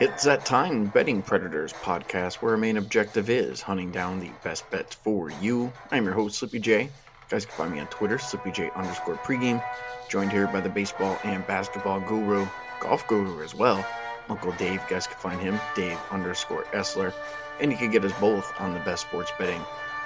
It's 0.00 0.22
that 0.22 0.46
time, 0.46 0.86
Betting 0.86 1.22
Predators 1.22 1.72
podcast, 1.72 2.34
where 2.34 2.52
our 2.52 2.56
main 2.56 2.76
objective 2.76 3.28
is 3.28 3.60
hunting 3.60 3.90
down 3.90 4.20
the 4.20 4.30
best 4.44 4.70
bets 4.70 4.94
for 4.94 5.30
you. 5.40 5.72
I'm 5.90 6.04
your 6.04 6.14
host, 6.14 6.38
Sleepy 6.38 6.60
J. 6.60 6.82
You 6.82 6.90
guys 7.28 7.44
can 7.44 7.56
find 7.56 7.72
me 7.72 7.80
on 7.80 7.88
Twitter, 7.88 8.16
SleepyJ 8.16 8.72
underscore 8.76 9.16
pregame. 9.16 9.60
Joined 10.08 10.30
here 10.30 10.46
by 10.46 10.60
the 10.60 10.68
baseball 10.68 11.18
and 11.24 11.44
basketball 11.48 11.98
guru, 11.98 12.46
golf 12.78 13.08
guru 13.08 13.42
as 13.42 13.56
well, 13.56 13.84
Uncle 14.28 14.52
Dave. 14.52 14.74
You 14.74 14.88
guys 14.88 15.08
can 15.08 15.18
find 15.18 15.40
him, 15.40 15.58
Dave 15.74 15.98
underscore 16.12 16.62
Essler. 16.66 17.12
And 17.60 17.72
you 17.72 17.76
can 17.76 17.90
get 17.90 18.04
us 18.04 18.12
both 18.20 18.52
on 18.60 18.74
the 18.74 18.80
best 18.80 19.08
sports 19.08 19.32
betting 19.36 19.62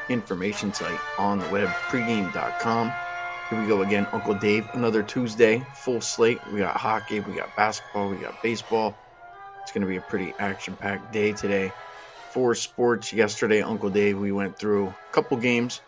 information 0.08 0.72
site 0.72 0.98
on 1.18 1.38
the 1.38 1.48
web, 1.50 1.68
pregame.com. 1.68 2.92
Here 3.50 3.60
we 3.60 3.66
go 3.66 3.82
again, 3.82 4.06
Uncle 4.12 4.32
Dave. 4.32 4.66
Another 4.72 5.02
Tuesday, 5.02 5.62
full 5.74 6.00
slate. 6.00 6.40
We 6.50 6.60
got 6.60 6.78
hockey, 6.78 7.20
we 7.20 7.34
got 7.34 7.54
basketball, 7.56 8.08
we 8.08 8.16
got 8.16 8.42
baseball. 8.42 8.96
It's 9.62 9.72
going 9.72 9.82
to 9.82 9.88
be 9.88 9.96
a 9.96 10.02
pretty 10.02 10.34
action 10.38 10.74
packed 10.76 11.12
day 11.12 11.32
today. 11.32 11.72
For 12.32 12.54
sports, 12.54 13.12
yesterday, 13.12 13.62
Uncle 13.62 13.90
Dave, 13.90 14.18
we 14.18 14.32
went 14.32 14.58
through 14.58 14.88
a 14.88 15.12
couple 15.12 15.36
games 15.36 15.80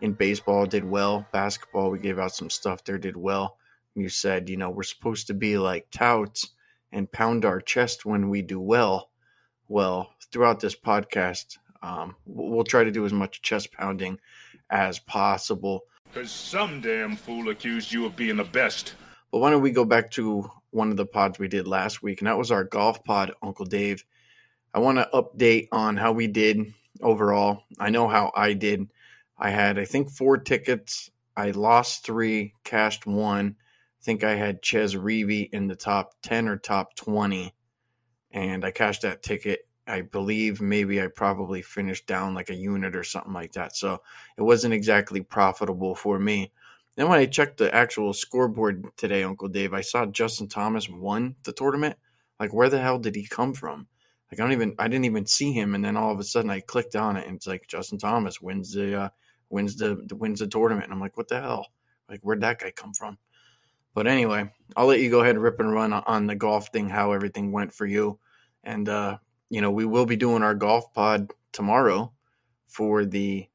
in 0.00 0.12
baseball, 0.12 0.66
did 0.66 0.84
well. 0.84 1.26
Basketball, 1.32 1.90
we 1.90 1.98
gave 1.98 2.18
out 2.18 2.34
some 2.34 2.50
stuff 2.50 2.84
there, 2.84 2.98
did 2.98 3.16
well. 3.16 3.56
You 3.94 4.08
said, 4.08 4.48
you 4.48 4.56
know, 4.56 4.70
we're 4.70 4.82
supposed 4.82 5.28
to 5.28 5.34
be 5.34 5.56
like 5.56 5.86
touts 5.90 6.50
and 6.92 7.10
pound 7.10 7.44
our 7.44 7.60
chest 7.60 8.04
when 8.04 8.28
we 8.28 8.42
do 8.42 8.60
well. 8.60 9.10
Well, 9.68 10.12
throughout 10.30 10.60
this 10.60 10.74
podcast, 10.76 11.58
um, 11.82 12.16
we'll 12.26 12.64
try 12.64 12.84
to 12.84 12.90
do 12.90 13.06
as 13.06 13.12
much 13.12 13.40
chest 13.40 13.72
pounding 13.72 14.18
as 14.68 14.98
possible. 14.98 15.84
Because 16.12 16.30
some 16.30 16.80
damn 16.80 17.16
fool 17.16 17.48
accused 17.48 17.92
you 17.92 18.04
of 18.04 18.16
being 18.16 18.36
the 18.36 18.44
best. 18.44 18.94
But 19.34 19.40
why 19.40 19.50
don't 19.50 19.62
we 19.62 19.72
go 19.72 19.84
back 19.84 20.12
to 20.12 20.48
one 20.70 20.92
of 20.92 20.96
the 20.96 21.06
pods 21.06 21.40
we 21.40 21.48
did 21.48 21.66
last 21.66 22.04
week, 22.04 22.20
and 22.20 22.28
that 22.28 22.38
was 22.38 22.52
our 22.52 22.62
golf 22.62 23.02
pod, 23.02 23.32
Uncle 23.42 23.64
Dave. 23.64 24.04
I 24.72 24.78
want 24.78 24.98
to 24.98 25.08
update 25.12 25.66
on 25.72 25.96
how 25.96 26.12
we 26.12 26.28
did 26.28 26.72
overall. 27.00 27.64
I 27.80 27.90
know 27.90 28.06
how 28.06 28.30
I 28.36 28.52
did. 28.52 28.92
I 29.36 29.50
had, 29.50 29.76
I 29.76 29.86
think, 29.86 30.08
four 30.08 30.38
tickets. 30.38 31.10
I 31.36 31.50
lost 31.50 32.06
three, 32.06 32.54
cashed 32.62 33.06
one. 33.06 33.56
I 33.58 34.04
think 34.04 34.22
I 34.22 34.36
had 34.36 34.62
Chez 34.62 34.94
Reavie 34.94 35.50
in 35.52 35.66
the 35.66 35.74
top 35.74 36.12
10 36.22 36.46
or 36.46 36.56
top 36.56 36.94
20, 36.94 37.52
and 38.30 38.64
I 38.64 38.70
cashed 38.70 39.02
that 39.02 39.24
ticket. 39.24 39.66
I 39.84 40.02
believe 40.02 40.60
maybe 40.60 41.02
I 41.02 41.08
probably 41.08 41.60
finished 41.60 42.06
down 42.06 42.34
like 42.34 42.50
a 42.50 42.54
unit 42.54 42.94
or 42.94 43.02
something 43.02 43.32
like 43.32 43.54
that. 43.54 43.74
So 43.74 44.00
it 44.38 44.42
wasn't 44.42 44.74
exactly 44.74 45.22
profitable 45.22 45.96
for 45.96 46.20
me. 46.20 46.52
Then 46.96 47.08
when 47.08 47.18
I 47.18 47.26
checked 47.26 47.58
the 47.58 47.74
actual 47.74 48.12
scoreboard 48.12 48.86
today, 48.96 49.24
Uncle 49.24 49.48
Dave, 49.48 49.74
I 49.74 49.80
saw 49.80 50.06
Justin 50.06 50.48
Thomas 50.48 50.88
won 50.88 51.34
the 51.42 51.52
tournament. 51.52 51.96
Like, 52.38 52.52
where 52.52 52.68
the 52.68 52.80
hell 52.80 52.98
did 52.98 53.16
he 53.16 53.26
come 53.26 53.52
from? 53.52 53.86
Like, 54.30 54.40
I 54.40 54.42
don't 54.42 54.52
even, 54.52 54.74
I 54.78 54.88
didn't 54.88 55.04
even 55.04 55.26
see 55.26 55.52
him, 55.52 55.74
and 55.74 55.84
then 55.84 55.96
all 55.96 56.12
of 56.12 56.20
a 56.20 56.24
sudden 56.24 56.50
I 56.50 56.60
clicked 56.60 56.96
on 56.96 57.16
it, 57.16 57.26
and 57.26 57.36
it's 57.36 57.46
like 57.46 57.66
Justin 57.66 57.98
Thomas 57.98 58.40
wins 58.40 58.72
the, 58.72 59.02
uh, 59.02 59.08
wins 59.50 59.76
the, 59.76 60.06
wins 60.12 60.40
the 60.40 60.46
tournament, 60.46 60.84
and 60.84 60.92
I'm 60.92 61.00
like, 61.00 61.16
what 61.16 61.28
the 61.28 61.40
hell? 61.40 61.68
Like, 62.08 62.20
where'd 62.20 62.40
that 62.42 62.60
guy 62.60 62.70
come 62.70 62.92
from? 62.92 63.18
But 63.94 64.06
anyway, 64.06 64.50
I'll 64.76 64.86
let 64.86 65.00
you 65.00 65.10
go 65.10 65.20
ahead 65.20 65.36
and 65.36 65.42
rip 65.42 65.60
and 65.60 65.72
run 65.72 65.92
on 65.92 66.26
the 66.26 66.34
golf 66.34 66.68
thing, 66.72 66.88
how 66.88 67.12
everything 67.12 67.52
went 67.52 67.72
for 67.72 67.86
you, 67.86 68.18
and 68.64 68.88
uh, 68.88 69.18
you 69.50 69.60
know, 69.60 69.70
we 69.70 69.84
will 69.84 70.06
be 70.06 70.16
doing 70.16 70.42
our 70.42 70.54
golf 70.54 70.92
pod 70.92 71.32
tomorrow 71.52 72.12
for 72.66 73.04
the 73.04 73.46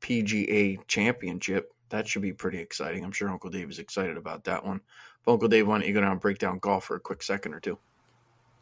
PGA 0.00 0.78
Championship 0.86 1.73
that 1.94 2.08
should 2.08 2.22
be 2.22 2.32
pretty 2.32 2.58
exciting. 2.58 3.04
I'm 3.04 3.12
sure 3.12 3.30
Uncle 3.30 3.50
Dave 3.50 3.70
is 3.70 3.78
excited 3.78 4.16
about 4.16 4.42
that 4.44 4.64
one. 4.64 4.80
But 5.24 5.34
Uncle 5.34 5.46
Dave, 5.46 5.68
why 5.68 5.78
don't 5.78 5.86
you 5.86 5.94
go 5.94 6.00
down 6.00 6.10
and 6.10 6.20
break 6.20 6.38
down 6.38 6.58
golf 6.58 6.86
for 6.86 6.96
a 6.96 7.00
quick 7.00 7.22
second 7.22 7.54
or 7.54 7.60
two? 7.60 7.78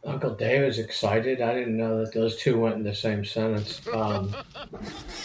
Uncle 0.04 0.34
Dave 0.34 0.62
is 0.62 0.78
excited. 0.78 1.40
I 1.40 1.54
didn't 1.54 1.78
know 1.78 2.04
that 2.04 2.12
those 2.12 2.36
two 2.36 2.60
went 2.60 2.74
in 2.74 2.82
the 2.82 2.94
same 2.94 3.24
sentence. 3.24 3.80
Um, 3.94 4.36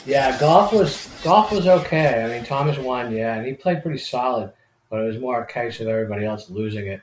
yeah, 0.05 0.39
golf 0.39 0.71
was 0.71 1.09
golf 1.21 1.51
was 1.51 1.67
okay. 1.67 2.23
I 2.23 2.29
mean, 2.29 2.45
Thomas 2.45 2.77
won, 2.77 3.11
yeah, 3.11 3.35
and 3.35 3.45
he 3.45 3.53
played 3.53 3.81
pretty 3.81 3.97
solid, 3.97 4.53
but 4.89 5.01
it 5.01 5.07
was 5.07 5.17
more 5.17 5.41
a 5.41 5.47
case 5.47 5.81
of 5.81 5.87
everybody 5.87 6.25
else 6.25 6.49
losing 6.49 6.87
it. 6.87 7.01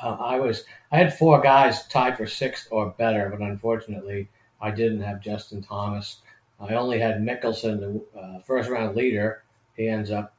Uh, 0.00 0.16
I 0.20 0.38
was 0.38 0.64
I 0.92 0.98
had 0.98 1.18
four 1.18 1.40
guys 1.40 1.88
tied 1.88 2.16
for 2.16 2.28
sixth 2.28 2.68
or 2.70 2.90
better, 2.96 3.28
but 3.28 3.40
unfortunately, 3.40 4.28
I 4.60 4.70
didn't 4.70 5.00
have 5.00 5.20
Justin 5.20 5.62
Thomas. 5.62 6.18
I 6.60 6.74
only 6.74 7.00
had 7.00 7.22
Mickelson, 7.22 7.80
the 7.80 8.20
uh, 8.20 8.38
first 8.40 8.70
round 8.70 8.94
leader, 8.94 9.42
he 9.76 9.88
ends 9.88 10.10
up 10.10 10.34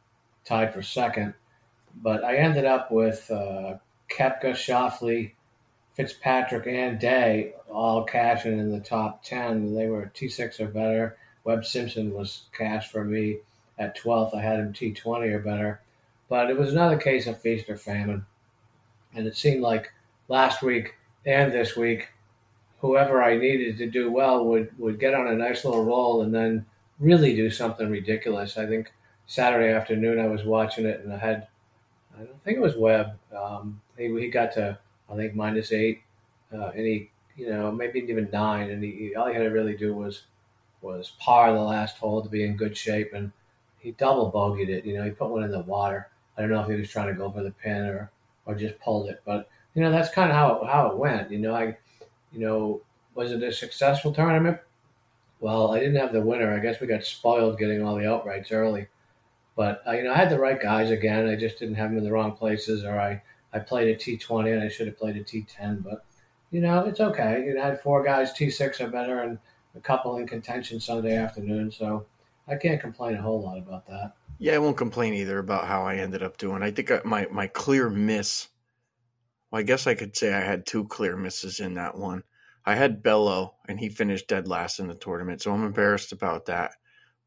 tied 0.45 0.73
for 0.73 0.81
second. 0.81 1.33
But 2.01 2.23
I 2.23 2.37
ended 2.37 2.65
up 2.65 2.91
with 2.91 3.29
uh, 3.29 3.77
Koepka, 4.09 4.53
Schauffele, 4.53 5.31
Fitzpatrick, 5.93 6.65
and 6.67 6.99
Day 6.99 7.53
all 7.69 8.03
cashing 8.03 8.57
in 8.59 8.71
the 8.71 8.79
top 8.79 9.23
10. 9.23 9.75
They 9.75 9.87
were 9.87 10.11
T6 10.13 10.59
or 10.59 10.67
better. 10.67 11.17
Webb 11.43 11.65
Simpson 11.65 12.13
was 12.13 12.43
cash 12.57 12.91
for 12.91 13.03
me 13.03 13.39
at 13.77 13.97
12th. 13.97 14.35
I 14.35 14.41
had 14.41 14.59
him 14.59 14.73
T20 14.73 15.33
or 15.33 15.39
better. 15.39 15.81
But 16.29 16.49
it 16.49 16.57
was 16.57 16.71
another 16.71 16.97
case 16.97 17.27
of 17.27 17.41
feast 17.41 17.69
or 17.69 17.77
famine. 17.77 18.25
And 19.13 19.27
it 19.27 19.35
seemed 19.35 19.61
like 19.61 19.91
last 20.27 20.63
week 20.63 20.95
and 21.25 21.51
this 21.51 21.75
week, 21.75 22.09
whoever 22.79 23.21
I 23.21 23.37
needed 23.37 23.77
to 23.77 23.89
do 23.89 24.11
well 24.11 24.45
would, 24.45 24.77
would 24.79 24.99
get 24.99 25.13
on 25.13 25.27
a 25.27 25.35
nice 25.35 25.63
little 25.63 25.85
roll 25.85 26.21
and 26.21 26.33
then 26.33 26.65
really 26.99 27.35
do 27.35 27.49
something 27.49 27.89
ridiculous. 27.89 28.57
I 28.57 28.65
think 28.65 28.91
Saturday 29.25 29.73
afternoon, 29.73 30.19
I 30.19 30.27
was 30.27 30.43
watching 30.43 30.85
it, 30.85 31.01
and 31.01 31.13
I 31.13 31.17
had, 31.17 31.47
I 32.15 32.23
don't 32.23 32.43
think 32.43 32.57
it 32.57 32.61
was 32.61 32.75
Webb. 32.75 33.17
Um, 33.35 33.81
he, 33.97 34.07
he 34.19 34.27
got 34.27 34.53
to, 34.53 34.77
I 35.09 35.15
think, 35.15 35.35
minus 35.35 35.71
eight, 35.71 36.01
uh, 36.53 36.71
and 36.75 36.85
he, 36.85 37.09
you 37.35 37.49
know, 37.49 37.71
maybe 37.71 37.99
even 37.99 38.29
nine, 38.31 38.69
and 38.69 38.83
he, 38.83 39.15
all 39.15 39.27
he 39.27 39.33
had 39.33 39.43
to 39.43 39.49
really 39.49 39.75
do 39.75 39.93
was, 39.93 40.23
was 40.81 41.13
par 41.19 41.53
the 41.53 41.59
last 41.59 41.97
hole 41.97 42.21
to 42.21 42.29
be 42.29 42.43
in 42.43 42.57
good 42.57 42.77
shape, 42.77 43.13
and 43.13 43.31
he 43.79 43.91
double 43.91 44.31
bogeyed 44.31 44.69
it. 44.69 44.85
You 44.85 44.97
know, 44.97 45.03
he 45.03 45.11
put 45.11 45.29
one 45.29 45.43
in 45.43 45.51
the 45.51 45.61
water. 45.61 46.09
I 46.37 46.41
don't 46.41 46.51
know 46.51 46.61
if 46.61 46.69
he 46.69 46.75
was 46.75 46.89
trying 46.89 47.07
to 47.07 47.13
go 47.13 47.31
for 47.31 47.43
the 47.43 47.51
pin 47.51 47.85
or, 47.85 48.11
or 48.45 48.55
just 48.55 48.79
pulled 48.79 49.09
it, 49.09 49.21
but 49.25 49.49
you 49.73 49.81
know, 49.81 49.91
that's 49.91 50.13
kind 50.13 50.29
of 50.29 50.35
how 50.35 50.55
it, 50.55 50.67
how 50.67 50.91
it 50.91 50.97
went. 50.97 51.31
You 51.31 51.39
know, 51.39 51.55
I, 51.55 51.77
you 52.31 52.39
know, 52.39 52.81
was 53.15 53.31
it 53.31 53.41
a 53.43 53.51
successful 53.51 54.13
tournament? 54.13 54.59
Well, 55.39 55.73
I 55.73 55.79
didn't 55.79 55.95
have 55.95 56.13
the 56.13 56.21
winner. 56.21 56.53
I 56.53 56.59
guess 56.59 56.79
we 56.79 56.87
got 56.87 57.03
spoiled 57.03 57.57
getting 57.57 57.83
all 57.83 57.95
the 57.95 58.03
outrights 58.03 58.51
early. 58.51 58.87
But 59.55 59.83
uh, 59.87 59.91
you 59.91 60.03
know, 60.03 60.13
I 60.13 60.17
had 60.17 60.29
the 60.29 60.39
right 60.39 60.59
guys 60.59 60.89
again. 60.89 61.27
I 61.27 61.35
just 61.35 61.59
didn't 61.59 61.75
have 61.75 61.89
them 61.89 61.99
in 61.99 62.03
the 62.03 62.11
wrong 62.11 62.33
places, 62.33 62.83
or 62.83 62.99
I 62.99 63.21
I 63.53 63.59
played 63.59 63.89
a 63.89 63.95
T 63.97 64.17
twenty 64.17 64.51
and 64.51 64.63
I 64.63 64.67
should 64.67 64.87
have 64.87 64.97
played 64.97 65.17
a 65.17 65.23
T 65.23 65.45
ten. 65.47 65.81
But 65.81 66.05
you 66.51 66.61
know, 66.61 66.85
it's 66.85 66.99
okay. 66.99 67.43
You 67.45 67.53
know, 67.53 67.61
I 67.61 67.65
had 67.65 67.81
four 67.81 68.03
guys 68.03 68.33
T 68.33 68.49
six 68.49 68.81
or 68.81 68.87
better, 68.87 69.19
and 69.21 69.37
a 69.75 69.79
couple 69.79 70.17
in 70.17 70.27
contention 70.27 70.79
Sunday 70.79 71.15
afternoon. 71.15 71.71
So 71.71 72.05
I 72.47 72.55
can't 72.55 72.81
complain 72.81 73.15
a 73.15 73.21
whole 73.21 73.41
lot 73.41 73.57
about 73.57 73.87
that. 73.87 74.13
Yeah, 74.39 74.53
I 74.55 74.59
won't 74.59 74.77
complain 74.77 75.13
either 75.13 75.39
about 75.39 75.67
how 75.67 75.83
I 75.83 75.95
ended 75.95 76.23
up 76.23 76.37
doing. 76.37 76.63
I 76.63 76.71
think 76.71 76.91
I, 76.91 77.01
my 77.05 77.27
my 77.31 77.47
clear 77.47 77.89
miss. 77.89 78.47
Well, 79.51 79.59
I 79.59 79.63
guess 79.63 79.85
I 79.85 79.93
could 79.93 80.17
say 80.17 80.33
I 80.33 80.41
had 80.41 80.65
two 80.65 80.85
clear 80.85 81.15
misses 81.15 81.59
in 81.59 81.75
that 81.75 81.95
one. 81.95 82.23
I 82.65 82.75
had 82.75 83.03
Bello, 83.03 83.55
and 83.67 83.79
he 83.79 83.89
finished 83.89 84.27
dead 84.27 84.47
last 84.47 84.79
in 84.79 84.87
the 84.87 84.95
tournament, 84.95 85.41
so 85.41 85.53
I'm 85.53 85.65
embarrassed 85.65 86.11
about 86.11 86.45
that. 86.45 86.71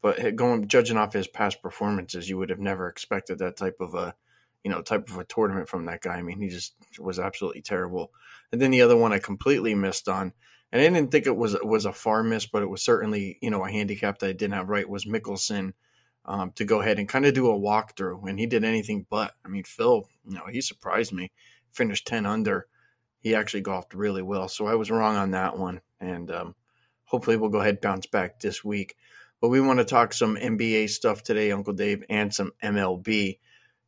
But 0.01 0.35
going 0.35 0.67
judging 0.67 0.97
off 0.97 1.13
his 1.13 1.27
past 1.27 1.61
performances, 1.61 2.29
you 2.29 2.37
would 2.37 2.49
have 2.49 2.59
never 2.59 2.87
expected 2.87 3.39
that 3.39 3.57
type 3.57 3.77
of 3.79 3.95
a 3.95 4.15
you 4.63 4.71
know 4.71 4.81
type 4.81 5.09
of 5.09 5.17
a 5.17 5.23
tournament 5.23 5.69
from 5.69 5.85
that 5.85 6.01
guy. 6.01 6.15
I 6.15 6.21
mean, 6.21 6.41
he 6.41 6.49
just 6.49 6.75
was 6.99 7.19
absolutely 7.19 7.61
terrible. 7.61 8.11
And 8.51 8.61
then 8.61 8.71
the 8.71 8.81
other 8.81 8.97
one 8.97 9.13
I 9.13 9.19
completely 9.19 9.73
missed 9.75 10.07
on, 10.07 10.33
and 10.71 10.81
I 10.81 10.89
didn't 10.89 11.11
think 11.11 11.25
it 11.25 11.35
was 11.35 11.55
was 11.63 11.85
a 11.85 11.93
far 11.93 12.23
miss, 12.23 12.45
but 12.45 12.63
it 12.63 12.69
was 12.69 12.81
certainly 12.81 13.37
you 13.41 13.49
know 13.49 13.65
a 13.65 13.71
handicap 13.71 14.19
that 14.19 14.27
I 14.27 14.33
didn't 14.33 14.55
have 14.55 14.69
right 14.69 14.87
was 14.87 15.05
Mickelson. 15.05 15.73
Um, 16.25 16.51
to 16.55 16.65
go 16.65 16.81
ahead 16.81 16.99
and 16.99 17.07
kind 17.07 17.25
of 17.25 17.33
do 17.33 17.49
a 17.49 17.57
walkthrough, 17.57 18.29
and 18.29 18.37
he 18.37 18.47
did 18.47 18.65
anything 18.65 19.05
but. 19.09 19.33
I 19.45 19.47
mean, 19.47 19.63
Phil, 19.63 20.09
you 20.27 20.35
know, 20.35 20.43
he 20.51 20.59
surprised 20.59 21.13
me. 21.13 21.31
Finished 21.71 22.05
ten 22.05 22.25
under. 22.25 22.67
He 23.19 23.33
actually 23.33 23.61
golfed 23.61 23.93
really 23.93 24.21
well, 24.21 24.49
so 24.49 24.67
I 24.67 24.75
was 24.75 24.91
wrong 24.91 25.15
on 25.15 25.31
that 25.31 25.57
one, 25.57 25.79
and 26.01 26.29
um, 26.29 26.55
hopefully 27.05 27.37
we'll 27.37 27.49
go 27.49 27.61
ahead 27.61 27.79
bounce 27.79 28.07
back 28.07 28.41
this 28.41 28.61
week. 28.61 28.97
But 29.41 29.49
we 29.49 29.61
want 29.61 29.79
to 29.79 29.85
talk 29.85 30.13
some 30.13 30.35
NBA 30.35 30.89
stuff 30.89 31.23
today, 31.23 31.51
Uncle 31.51 31.73
Dave, 31.73 32.03
and 32.09 32.33
some 32.33 32.51
MLB. 32.63 33.39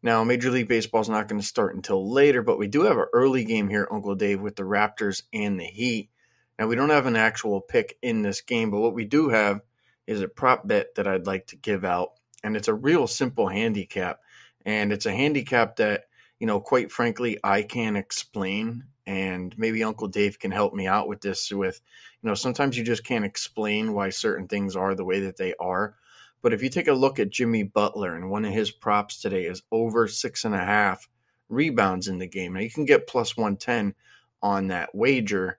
Now, 0.02 0.24
Major 0.24 0.52
League 0.52 0.68
Baseball 0.68 1.02
is 1.02 1.10
not 1.10 1.28
going 1.28 1.42
to 1.42 1.48
start 1.48 1.76
until 1.76 2.12
later, 2.12 2.42
but 2.42 2.60
we 2.60 2.68
do 2.68 2.84
have 2.84 2.98
an 2.98 3.08
early 3.12 3.44
game 3.44 3.68
here, 3.68 3.88
Uncle 3.92 4.16
Dave, 4.16 4.40
with 4.40 4.56
the 4.56 4.64
Raptors 4.64 5.24
and 5.34 5.60
the 5.60 5.66
Heat. 5.66 6.10
Now, 6.58 6.68
we 6.68 6.76
don't 6.76 6.90
have 6.90 7.06
an 7.06 7.16
actual 7.16 7.62
pick 7.62 7.98
in 8.02 8.22
this 8.22 8.42
game, 8.42 8.72
but 8.72 8.80
what 8.80 8.94
we 8.94 9.06
do 9.06 9.30
have 9.30 9.62
is 10.08 10.22
a 10.22 10.28
prop 10.28 10.68
bet 10.68 10.96
that 10.96 11.08
I'd 11.08 11.28
like 11.28 11.48
to 11.48 11.56
give 11.56 11.84
out. 11.84 12.14
And 12.44 12.56
it's 12.56 12.68
a 12.68 12.74
real 12.74 13.08
simple 13.08 13.48
handicap. 13.48 14.20
And 14.66 14.94
it's 14.94 15.06
a 15.06 15.12
handicap 15.12 15.78
that, 15.78 16.06
you 16.40 16.48
know, 16.48 16.60
quite 16.60 16.92
frankly, 16.92 17.38
I 17.44 17.64
can't 17.64 17.98
explain. 17.98 18.86
And 19.10 19.58
maybe 19.58 19.84
Uncle 19.84 20.08
Dave 20.08 20.38
can 20.38 20.52
help 20.52 20.74
me 20.74 20.86
out 20.86 21.08
with 21.08 21.22
this 21.22 21.52
with 21.52 21.82
you 22.22 22.28
know, 22.28 22.36
sometimes 22.36 22.78
you 22.78 22.84
just 22.84 23.04
can't 23.04 23.26
explain 23.26 23.94
why 23.94 24.10
certain 24.10 24.48
things 24.48 24.76
are 24.76 24.94
the 24.94 25.06
way 25.06 25.22
that 25.22 25.38
they 25.38 25.56
are. 25.60 25.96
But 26.42 26.54
if 26.54 26.62
you 26.62 26.70
take 26.70 26.88
a 26.88 26.94
look 26.94 27.20
at 27.20 27.32
Jimmy 27.32 27.64
Butler 27.64 28.16
and 28.16 28.30
one 28.30 28.46
of 28.46 28.54
his 28.54 28.72
props 28.72 29.20
today 29.20 29.46
is 29.46 29.64
over 29.72 30.08
six 30.08 30.46
and 30.46 30.54
a 30.54 30.60
half 30.60 31.10
rebounds 31.50 32.08
in 32.08 32.20
the 32.20 32.28
game. 32.28 32.54
Now 32.54 32.60
you 32.60 32.70
can 32.70 32.86
get 32.86 33.08
plus 33.08 33.36
110 33.36 33.96
on 34.42 34.68
that 34.68 34.94
wager, 34.94 35.58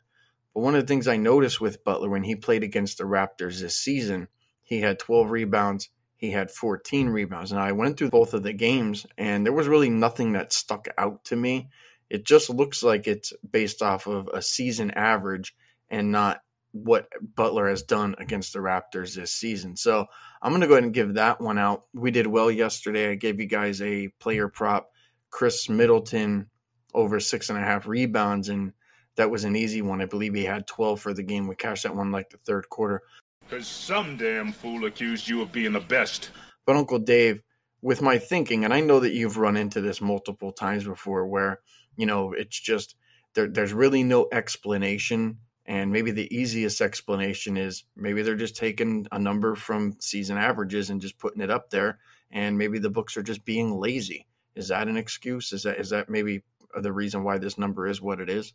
But 0.55 0.61
one 0.61 0.75
of 0.75 0.83
the 0.83 0.87
things 0.87 1.09
I 1.09 1.17
noticed 1.17 1.61
with 1.61 1.85
Butler 1.85 2.09
when 2.09 2.23
he 2.23 2.37
played 2.37 2.63
against 2.63 2.99
the 2.99 3.05
Raptors 3.05 3.61
this 3.61 3.77
season, 3.77 4.29
he 4.63 4.81
had 4.81 4.99
12 4.99 5.31
rebounds, 5.31 5.91
he 6.17 6.31
had 6.31 6.51
14 6.51 7.09
rebounds. 7.09 7.53
And 7.53 7.61
I 7.61 7.73
went 7.73 7.99
through 7.99 8.11
both 8.11 8.33
of 8.33 8.43
the 8.43 8.53
games, 8.53 9.07
and 9.19 9.45
there 9.45 9.53
was 9.53 9.69
really 9.69 9.91
nothing 9.91 10.33
that 10.33 10.53
stuck 10.53 10.87
out 10.97 11.25
to 11.25 11.37
me. 11.37 11.69
It 12.11 12.27
just 12.27 12.51
looks 12.51 12.83
like 12.83 13.07
it's 13.07 13.33
based 13.49 13.83
off 13.83 14.07
of 14.07 14.29
a 14.35 14.43
season 14.43 14.91
average 14.91 15.55
and 15.89 16.13
not 16.13 16.41
what 16.73 17.09
Butler 17.35 17.69
has 17.69 17.83
done 17.83 18.15
against 18.19 18.53
the 18.53 18.59
Raptors 18.59 19.15
this 19.15 19.33
season. 19.33 19.77
So 19.77 20.07
I'm 20.43 20.53
going 20.53 20.61
to 20.61 20.67
go 20.67 20.75
ahead 20.75 20.85
and 20.85 20.95
give 20.95 21.15
that 21.15 21.41
one 21.41 21.59
out. 21.59 21.85
We 21.95 22.11
did 22.11 22.27
well 22.27 22.51
yesterday. 22.51 23.11
I 23.11 23.15
gave 23.15 23.41
you 23.41 23.47
guys 23.47 23.81
a 23.83 24.09
player 24.21 24.49
prop, 24.49 24.91
Khris 25.31 25.69
Middleton 25.69 26.49
over 26.95 27.21
six 27.21 27.51
and 27.51 27.59
a 27.59 27.63
half 27.63 27.87
rebounds, 27.87 28.49
and 28.49 28.73
that 29.17 29.31
was 29.31 29.45
an 29.45 29.57
easy 29.57 29.83
one. 29.83 30.01
I 30.01 30.07
believe 30.07 30.35
he 30.35 30.45
had 30.45 30.67
12 30.67 31.01
for 31.01 31.13
the 31.13 31.23
game. 31.23 31.47
We 31.47 31.57
cashed 31.57 31.85
that 31.85 31.95
one 31.95 32.13
like 32.13 32.31
the 32.31 32.39
third 32.39 32.69
quarter. 32.69 33.03
Because 33.49 33.67
some 33.67 34.17
damn 34.17 34.53
fool 34.53 34.85
accused 34.85 35.29
you 35.29 35.43
of 35.43 35.53
being 35.53 35.73
the 35.73 35.81
best. 35.81 36.31
But 36.67 36.77
Uncle 36.77 37.01
Dave, 37.01 37.43
with 37.83 38.03
my 38.03 38.19
thinking, 38.19 38.65
and 38.65 38.73
I 38.73 38.81
know 38.81 39.01
that 39.01 39.13
you've 39.13 39.39
run 39.39 39.57
into 39.57 39.81
this 39.81 40.01
multiple 40.01 40.53
times 40.53 40.85
before 40.85 41.27
where, 41.27 41.61
you 42.01 42.07
know, 42.07 42.33
it's 42.33 42.59
just 42.59 42.97
there, 43.35 43.47
there's 43.47 43.75
really 43.75 44.03
no 44.03 44.27
explanation. 44.33 45.37
And 45.67 45.93
maybe 45.93 46.11
the 46.11 46.35
easiest 46.35 46.81
explanation 46.81 47.59
is 47.59 47.85
maybe 47.95 48.23
they're 48.23 48.37
just 48.37 48.57
taking 48.57 49.07
a 49.13 49.19
number 49.19 49.55
from 49.55 49.97
season 50.01 50.39
averages 50.39 50.89
and 50.89 51.03
just 51.03 51.19
putting 51.19 51.43
it 51.43 51.51
up 51.51 51.69
there. 51.69 51.99
And 52.33 52.57
maybe 52.57 52.79
the 52.79 52.89
books 52.89 53.19
are 53.19 53.23
just 53.23 53.45
being 53.45 53.79
lazy. 53.79 54.27
Is 54.55 54.69
that 54.69 54.89
an 54.89 54.97
excuse? 54.97 55.53
Is 55.53 55.65
that 55.65 55.79
is 55.79 55.91
that 55.91 56.09
maybe 56.09 56.43
the 56.75 56.93
reason 56.93 57.23
why 57.23 57.37
this 57.37 57.59
number 57.59 57.87
is 57.87 58.01
what 58.01 58.19
it 58.19 58.31
is? 58.31 58.55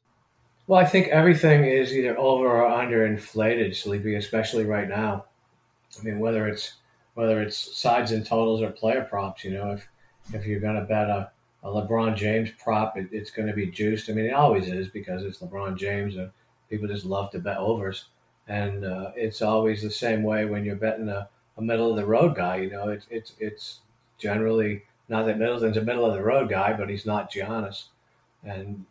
Well, 0.66 0.80
I 0.80 0.86
think 0.86 1.10
everything 1.10 1.66
is 1.66 1.94
either 1.94 2.18
over 2.18 2.48
or 2.48 2.68
under 2.68 3.06
inflated, 3.06 3.76
Sleepy, 3.76 4.16
especially 4.16 4.66
right 4.66 4.90
now. 4.90 5.26
I 6.00 6.04
mean, 6.04 6.18
whether 6.18 6.48
it's 6.48 6.74
whether 7.14 7.42
it's 7.44 7.78
sides 7.78 8.12
and 8.12 8.26
totals 8.26 8.64
or 8.64 8.72
player 8.72 9.04
props, 9.04 9.44
you 9.44 9.52
know, 9.52 9.74
if 9.74 9.88
if 10.34 10.48
you're 10.48 10.60
going 10.60 10.76
to 10.76 10.82
bet 10.82 11.10
a, 11.10 11.32
a 11.66 11.68
LeBron 11.68 12.16
James 12.16 12.52
prop, 12.64 12.96
it, 12.96 13.10
it's 13.12 13.32
going 13.32 13.48
to 13.48 13.54
be 13.54 13.66
juiced. 13.66 14.10
I 14.10 14.14
mean, 14.14 14.26
it 14.26 14.34
always 14.34 14.68
is 14.68 14.88
because 14.88 15.24
it's 15.24 15.40
LeBron 15.40 15.78
James, 15.78 16.16
and 16.16 16.30
people 16.70 16.88
just 16.88 17.06
love 17.06 17.32
to 17.32 17.40
bet 17.40 17.58
overs. 17.58 18.06
And 18.48 18.86
uh, 18.86 19.12
it's 19.16 19.42
always 19.42 19.82
the 19.82 19.90
same 19.90 20.22
way 20.22 20.46
when 20.46 20.64
you're 20.64 20.76
betting 20.76 21.10
a, 21.10 21.28
a 21.58 21.62
middle 21.62 21.90
of 21.90 21.96
the 21.96 22.06
road 22.06 22.36
guy. 22.36 22.58
You 22.58 22.70
know, 22.70 22.90
it's 22.90 23.08
it's 23.10 23.34
it's 23.40 23.80
generally 24.20 24.84
not 25.10 25.26
that 25.26 25.40
Middleton's 25.40 25.78
a 25.78 25.82
middle 25.82 26.06
of 26.06 26.14
the 26.14 26.22
road 26.22 26.50
guy, 26.50 26.74
but 26.74 26.88
he's 26.88 27.08
not 27.08 27.32
Giannis. 27.32 27.86
And 28.44 28.86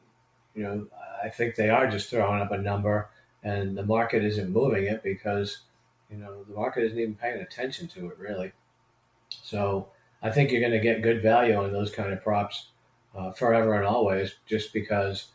you 0.57 0.65
know, 0.65 0.87
I 1.25 1.29
think 1.29 1.55
they 1.55 1.71
are 1.71 1.89
just 1.89 2.11
throwing 2.11 2.43
up 2.43 2.51
a 2.51 2.59
number, 2.59 3.09
and 3.45 3.79
the 3.79 3.87
market 3.87 4.25
isn't 4.25 4.53
moving 4.53 4.85
it 4.85 5.05
because 5.05 5.59
you 6.11 6.17
know 6.17 6.43
the 6.43 6.55
market 6.55 6.83
isn't 6.83 6.99
even 6.99 7.15
paying 7.15 7.41
attention 7.41 7.87
to 7.89 8.09
it 8.09 8.19
really. 8.19 8.51
So 9.29 9.91
I 10.25 10.31
think 10.31 10.51
you're 10.51 10.61
going 10.61 10.73
to 10.73 10.81
get 10.81 11.03
good 11.03 11.23
value 11.23 11.55
on 11.55 11.73
those 11.73 11.93
kind 11.93 12.11
of 12.11 12.23
props 12.23 12.69
uh, 13.15 13.31
forever 13.33 13.75
and 13.75 13.87
always, 13.87 14.37
just 14.47 14.73
because, 14.73 15.27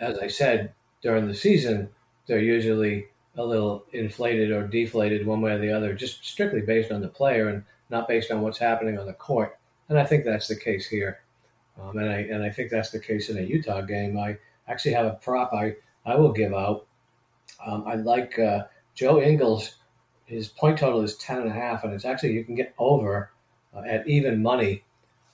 as 0.00 0.18
I 0.18 0.28
said 0.28 0.72
during 1.02 1.28
the 1.28 1.34
season, 1.34 1.90
they're 2.26 2.40
usually 2.40 3.08
a 3.36 3.44
little 3.44 3.84
inflated 3.92 4.50
or 4.50 4.66
deflated 4.66 5.26
one 5.26 5.42
way 5.42 5.52
or 5.52 5.58
the 5.58 5.70
other, 5.70 5.92
just 5.92 6.24
strictly 6.24 6.62
based 6.62 6.90
on 6.90 7.02
the 7.02 7.08
player 7.08 7.48
and 7.48 7.62
not 7.90 8.08
based 8.08 8.30
on 8.30 8.40
what's 8.40 8.58
happening 8.58 8.98
on 8.98 9.06
the 9.06 9.12
court. 9.12 9.58
And 9.90 9.98
I 9.98 10.04
think 10.04 10.24
that's 10.24 10.48
the 10.48 10.56
case 10.56 10.88
here. 10.88 11.20
Um, 11.80 11.98
and 11.98 12.10
I 12.10 12.18
and 12.20 12.42
I 12.42 12.50
think 12.50 12.70
that's 12.70 12.90
the 12.90 12.98
case 12.98 13.28
in 13.28 13.38
a 13.38 13.42
Utah 13.42 13.82
game. 13.82 14.18
I 14.18 14.38
actually 14.66 14.94
have 14.94 15.06
a 15.06 15.18
prop 15.22 15.52
I, 15.52 15.74
I 16.04 16.16
will 16.16 16.32
give 16.32 16.52
out. 16.52 16.86
Um, 17.64 17.84
I 17.86 17.94
like 17.94 18.38
uh, 18.38 18.64
Joe 18.94 19.20
Ingles. 19.20 19.76
His 20.24 20.48
point 20.48 20.78
total 20.78 21.02
is 21.02 21.16
ten 21.16 21.38
and 21.38 21.48
a 21.48 21.52
half, 21.52 21.84
and 21.84 21.92
it's 21.92 22.04
actually 22.04 22.32
you 22.32 22.44
can 22.44 22.54
get 22.54 22.74
over 22.78 23.30
at 23.86 24.06
even 24.08 24.42
money. 24.42 24.82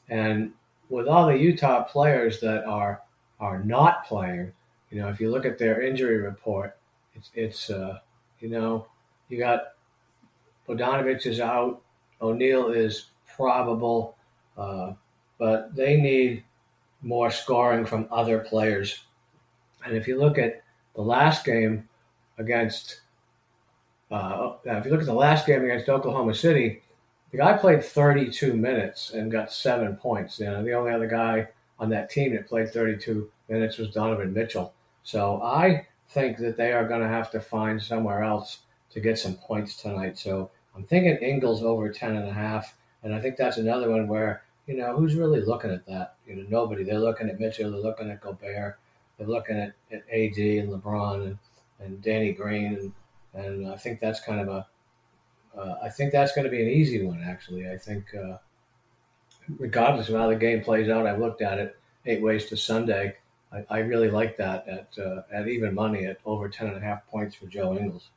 And 0.09 0.53
with 0.89 1.09
all 1.09 1.27
the 1.27 1.37
Utah 1.37 1.85
players 1.85 2.41
that 2.41 2.65
are 2.65 3.03
are 3.41 3.63
not 3.65 4.07
playing, 4.07 4.53
you 4.91 5.01
know, 5.01 5.09
if 5.09 5.21
you 5.21 5.31
look 5.31 5.45
at 5.45 5.59
their 5.59 5.83
injury 5.83 6.19
report, 6.19 6.77
it's 7.15 7.31
it's 7.35 7.71
uh, 7.71 7.99
you 8.41 8.49
know 8.49 8.87
you 9.29 9.39
got 9.39 9.75
Bogdanovich 10.69 11.27
is 11.27 11.41
out, 11.41 11.83
O'Neale 12.21 12.71
is 12.71 13.07
probable. 13.37 14.17
Uh, 14.57 14.93
but 15.39 15.75
they 15.75 16.01
need 16.01 16.45
more 17.03 17.31
scoring 17.31 17.85
from 17.85 18.09
other 18.11 18.39
players. 18.39 19.05
And 19.85 19.97
if 19.97 20.09
you 20.09 20.19
look 20.19 20.39
at 20.39 20.63
the 20.95 21.03
last 21.03 21.45
game 21.45 21.89
against, 22.39 23.01
uh, 24.11 24.55
if 24.65 24.85
you 24.85 24.91
look 24.91 25.01
at 25.01 25.07
the 25.07 25.13
last 25.13 25.47
game 25.47 25.65
against 25.65 25.89
Oklahoma 25.89 26.35
City, 26.35 26.83
the 27.35 27.39
guy 27.39 27.59
played 27.59 27.85
32 27.85 28.55
minutes 28.55 29.11
and 29.11 29.29
got 29.29 29.53
seven 29.53 29.97
points. 29.97 30.39
You 30.39 30.47
know, 30.47 30.63
the 30.63 30.75
only 30.75 30.93
other 30.93 31.09
guy 31.09 31.49
on 31.81 31.91
that 31.91 32.09
team 32.09 32.33
that 32.33 32.47
played 32.47 32.73
32 32.73 33.29
minutes 33.49 33.77
was 33.77 33.91
Donovan 33.91 34.33
Mitchell. 34.33 34.73
So 35.03 35.43
I 35.43 35.89
think 36.11 36.39
that 36.39 36.57
they 36.57 36.71
are 36.71 36.87
going 36.87 37.01
to 37.01 37.09
have 37.09 37.33
to 37.33 37.41
find 37.41 37.83
somewhere 37.83 38.23
else 38.23 38.59
to 38.91 39.01
get 39.01 39.19
some 39.19 39.35
points 39.35 39.83
tonight. 39.83 40.17
So 40.17 40.53
I'm 40.77 40.85
thinking 40.85 41.17
Ingles 41.17 41.65
over 41.65 41.89
10 41.89 42.15
and 42.15 42.29
a 42.29 42.33
half. 42.33 42.77
And 43.03 43.13
I 43.13 43.21
think 43.21 43.37
that's 43.37 43.57
another 43.57 43.91
one 43.91 44.07
where 44.07 44.45
you 44.69 44.77
know, 44.77 44.97
who's 44.97 45.17
really 45.17 45.41
looking 45.41 45.73
at 45.73 45.85
that? 45.87 46.15
You 46.29 46.37
know, 46.37 46.47
nobody. 46.49 46.85
They're 46.85 47.01
looking 47.01 47.29
at 47.29 47.41
Mitchell. 47.41 47.73
They're 47.73 47.81
looking 47.81 48.11
at 48.11 48.21
Gobert. 48.21 48.79
They're 49.19 49.27
looking 49.27 49.59
at, 49.59 49.75
at 49.91 50.05
AD 50.09 50.39
and 50.39 50.71
LeBron 50.71 51.27
and, 51.27 51.39
and 51.81 52.01
Danny 52.01 52.33
Green. 52.33 52.93
And, 53.35 53.45
and 53.45 53.69
I 53.73 53.77
think 53.77 53.99
that's 53.99 54.21
kind 54.21 54.41
of 54.41 54.49
a, 54.49 54.67
uh, 55.57 55.75
I 55.83 55.89
think 55.89 56.13
that's 56.13 56.35
going 56.35 56.45
to 56.45 56.51
be 56.51 56.63
an 56.63 56.69
easy 56.69 57.05
one, 57.05 57.23
actually. 57.23 57.69
I 57.69 57.77
think, 57.77 58.05
uh, 58.15 58.39
regardless 59.59 60.09
of 60.09 60.17
how 60.17 60.29
the 60.29 60.37
game 60.37 60.63
plays 60.63 60.89
out, 60.89 61.07
I've 61.07 61.21
looked 61.21 61.43
at 61.43 61.59
it 61.59 61.77
eight 62.07 62.23
ways 62.23 62.47
to 62.47 62.57
Sunday. 62.57 63.17
I, 63.53 63.65
I 63.71 63.79
really 63.79 64.11
like 64.11 64.37
that 64.39 64.67
at, 64.69 64.89
uh, 64.99 65.23
at 65.33 65.49
even 65.49 65.75
money 65.75 66.07
at 66.07 66.19
over 66.25 66.49
10 66.49 66.69
and 66.69 66.77
a 66.77 66.81
half 66.81 67.07
points 67.07 67.37
for 67.37 67.47
Joe 67.47 67.77
Ingles. 67.77 68.11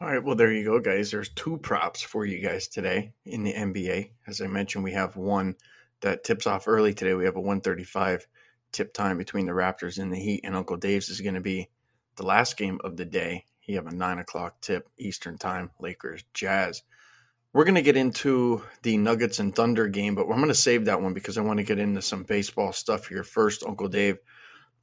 All 0.00 0.08
right, 0.08 0.22
well, 0.22 0.34
there 0.34 0.52
you 0.52 0.64
go, 0.64 0.80
guys. 0.80 1.12
There's 1.12 1.28
two 1.28 1.58
props 1.58 2.02
for 2.02 2.26
you 2.26 2.40
guys 2.40 2.66
today 2.66 3.12
in 3.24 3.44
the 3.44 3.52
NBA. 3.52 4.10
As 4.26 4.40
I 4.40 4.48
mentioned, 4.48 4.82
we 4.82 4.92
have 4.92 5.16
one 5.16 5.54
that 6.00 6.24
tips 6.24 6.48
off 6.48 6.66
early 6.66 6.92
today. 6.92 7.14
We 7.14 7.24
have 7.24 7.36
a 7.36 7.40
135 7.40 8.26
tip 8.72 8.92
time 8.92 9.16
between 9.16 9.46
the 9.46 9.52
Raptors 9.52 9.98
and 9.98 10.12
the 10.12 10.18
Heat, 10.18 10.40
and 10.42 10.56
Uncle 10.56 10.76
Dave's 10.76 11.08
is 11.08 11.20
going 11.20 11.34
to 11.34 11.40
be 11.40 11.68
the 12.16 12.26
last 12.26 12.56
game 12.56 12.80
of 12.82 12.96
the 12.96 13.04
day. 13.04 13.44
He 13.62 13.74
have 13.74 13.86
a 13.86 13.94
nine 13.94 14.18
o'clock 14.18 14.60
tip 14.60 14.88
Eastern 14.98 15.38
time, 15.38 15.70
Lakers 15.78 16.24
Jazz. 16.34 16.82
We're 17.52 17.64
going 17.64 17.76
to 17.76 17.82
get 17.82 17.96
into 17.96 18.62
the 18.82 18.96
Nuggets 18.96 19.38
and 19.38 19.54
Thunder 19.54 19.86
game, 19.86 20.16
but 20.16 20.22
I'm 20.22 20.36
going 20.36 20.48
to 20.48 20.54
save 20.54 20.86
that 20.86 21.00
one 21.00 21.14
because 21.14 21.38
I 21.38 21.42
want 21.42 21.58
to 21.58 21.64
get 21.64 21.78
into 21.78 22.02
some 22.02 22.24
baseball 22.24 22.72
stuff 22.72 23.06
here 23.06 23.22
first, 23.22 23.62
Uncle 23.64 23.86
Dave. 23.86 24.18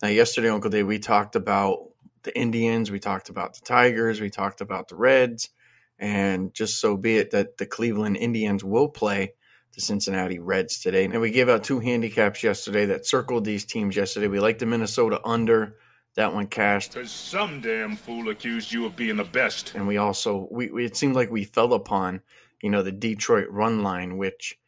Now, 0.02 0.08
yesterday, 0.08 0.50
Uncle 0.50 0.70
Dave, 0.70 0.88
we 0.88 0.98
talked 0.98 1.36
about 1.36 1.90
the 2.24 2.38
Indians, 2.38 2.90
we 2.90 3.00
talked 3.00 3.28
about 3.28 3.54
the 3.56 3.62
Tigers, 3.66 4.22
we 4.22 4.30
talked 4.30 4.62
about 4.62 4.88
the 4.88 4.96
Reds, 4.96 5.50
and 5.98 6.54
just 6.54 6.80
so 6.80 6.96
be 6.96 7.18
it 7.18 7.32
that 7.32 7.58
the 7.58 7.66
Cleveland 7.66 8.16
Indians 8.16 8.64
will 8.64 8.88
play 8.88 9.34
the 9.76 9.82
Cincinnati 9.82 10.40
Reds 10.40 10.80
today. 10.80 11.04
And 11.04 11.20
we 11.20 11.32
gave 11.32 11.50
out 11.50 11.66
two 11.66 11.82
handicaps 11.82 12.44
yesterday 12.44 12.86
that 12.86 13.06
circled 13.06 13.44
these 13.44 13.66
teams 13.66 13.98
yesterday. 13.98 14.28
We 14.28 14.40
like 14.40 14.60
the 14.60 14.66
Minnesota 14.66 15.20
under. 15.26 15.76
That 16.20 16.34
one 16.34 16.48
cashed. 16.48 16.96
Because 16.96 17.12
some 17.12 17.62
damn 17.62 17.96
fool 17.96 18.28
accused 18.28 18.74
you 18.74 18.86
of 18.86 18.94
being 18.98 19.16
the 19.16 19.24
best. 19.24 19.74
And 19.76 19.88
we 19.88 19.96
also, 19.96 20.50
we, 20.52 20.70
we, 20.70 20.84
it 20.84 20.98
seemed 20.98 21.16
like 21.16 21.32
we 21.32 21.46
fell 21.46 21.74
upon, 21.76 22.20
you 22.62 22.70
know, 22.70 22.84
the 22.84 22.92
Detroit 22.92 23.48
run 23.50 23.84
line, 23.84 24.18
which 24.18 24.60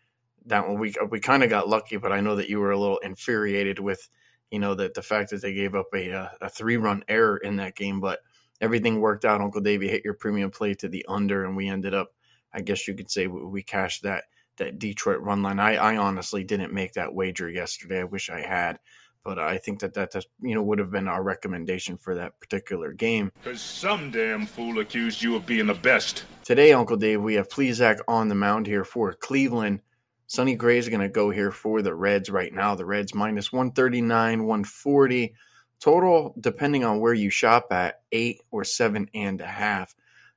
that 0.46 0.66
one 0.66 0.80
we, 0.80 0.96
we 1.10 1.20
kind 1.20 1.44
of 1.44 1.50
got 1.50 1.68
lucky, 1.68 1.98
but 1.98 2.14
I 2.14 2.22
know 2.22 2.38
that 2.38 2.48
you 2.48 2.62
were 2.62 2.72
a 2.72 2.80
little 2.80 3.00
infuriated 3.00 3.80
with, 3.80 4.08
you 4.50 4.60
know, 4.60 4.76
that 4.76 4.94
the 4.94 5.02
fact 5.02 5.30
that 5.32 5.42
they 5.42 5.54
gave 5.54 5.76
up 5.76 5.88
a, 5.94 6.14
uh, 6.14 6.30
a, 6.40 6.46
a 6.46 6.50
three 6.50 6.78
run 6.78 7.04
error 7.10 7.36
in 7.40 7.58
that 7.58 7.76
game. 7.76 8.00
But 8.00 8.20
everything 8.62 9.02
worked 9.02 9.26
out. 9.26 9.42
Uncle 9.42 9.60
Davey 9.60 9.90
hit 9.90 10.06
your 10.06 10.14
premium 10.14 10.52
play 10.52 10.74
to 10.76 10.88
the 10.88 11.06
under, 11.10 11.44
and 11.44 11.58
we 11.58 11.68
ended 11.68 11.94
up, 11.94 12.14
I 12.54 12.62
guess 12.62 12.88
you 12.88 12.94
could 12.94 13.12
say, 13.12 13.28
we 13.28 13.62
cashed 13.62 14.04
that 14.04 14.24
that 14.56 14.80
Detroit 14.80 15.20
run 15.20 15.44
line. 15.44 15.60
I, 15.60 15.76
I 15.76 15.98
honestly 15.98 16.46
didn't 16.46 16.72
make 16.72 16.94
that 16.94 17.14
wager 17.14 17.50
yesterday. 17.50 18.00
I 18.00 18.06
wish 18.06 18.30
I 18.30 18.40
had, 18.40 18.80
but 19.24 19.38
I 19.40 19.58
think 19.58 19.80
that 19.80 19.94
that 19.94 20.14
you 20.42 20.56
know 20.56 20.64
would 20.64 20.80
have 20.80 20.92
been 20.92 21.08
our 21.08 21.24
recommendation 21.24 21.98
for 21.98 22.16
that 22.16 22.40
particular 22.40 22.92
game. 22.92 23.32
Because 23.44 23.62
some 23.62 24.12
damn 24.12 24.46
fool 24.46 24.80
accused 24.80 25.22
you 25.22 25.36
of 25.36 25.46
being 25.46 25.68
the 25.68 25.74
best. 25.74 26.26
Today, 26.44 26.74
Uncle 26.74 26.98
Dave, 26.98 27.22
we 27.22 27.36
have 27.36 27.50
Plesac 27.50 28.00
on 28.08 28.28
the 28.28 28.36
mound 28.36 28.68
here 28.68 28.84
for 28.84 29.14
Cleveland. 29.14 29.82
Sonny 30.28 30.56
Gray 30.56 30.78
is 30.78 30.88
going 30.88 31.02
to 31.02 31.10
go 31.10 31.30
here 31.30 31.52
for 31.52 31.82
the 31.82 31.94
Reds 31.94 32.30
right 32.30 32.54
now. 32.54 32.74
The 32.74 32.86
Reds 32.86 33.14
minus 33.14 33.52
139, 33.52 34.44
140. 34.46 35.36
Total, 35.82 36.34
depending 36.40 36.86
on 36.86 37.00
where 37.00 37.14
you 37.14 37.30
shop 37.30 37.68
at, 37.72 38.02
eight 38.12 38.40
or 38.50 38.64
seven 38.64 39.10
and 39.14 39.42
a 39.42 39.48
half. 39.48 39.94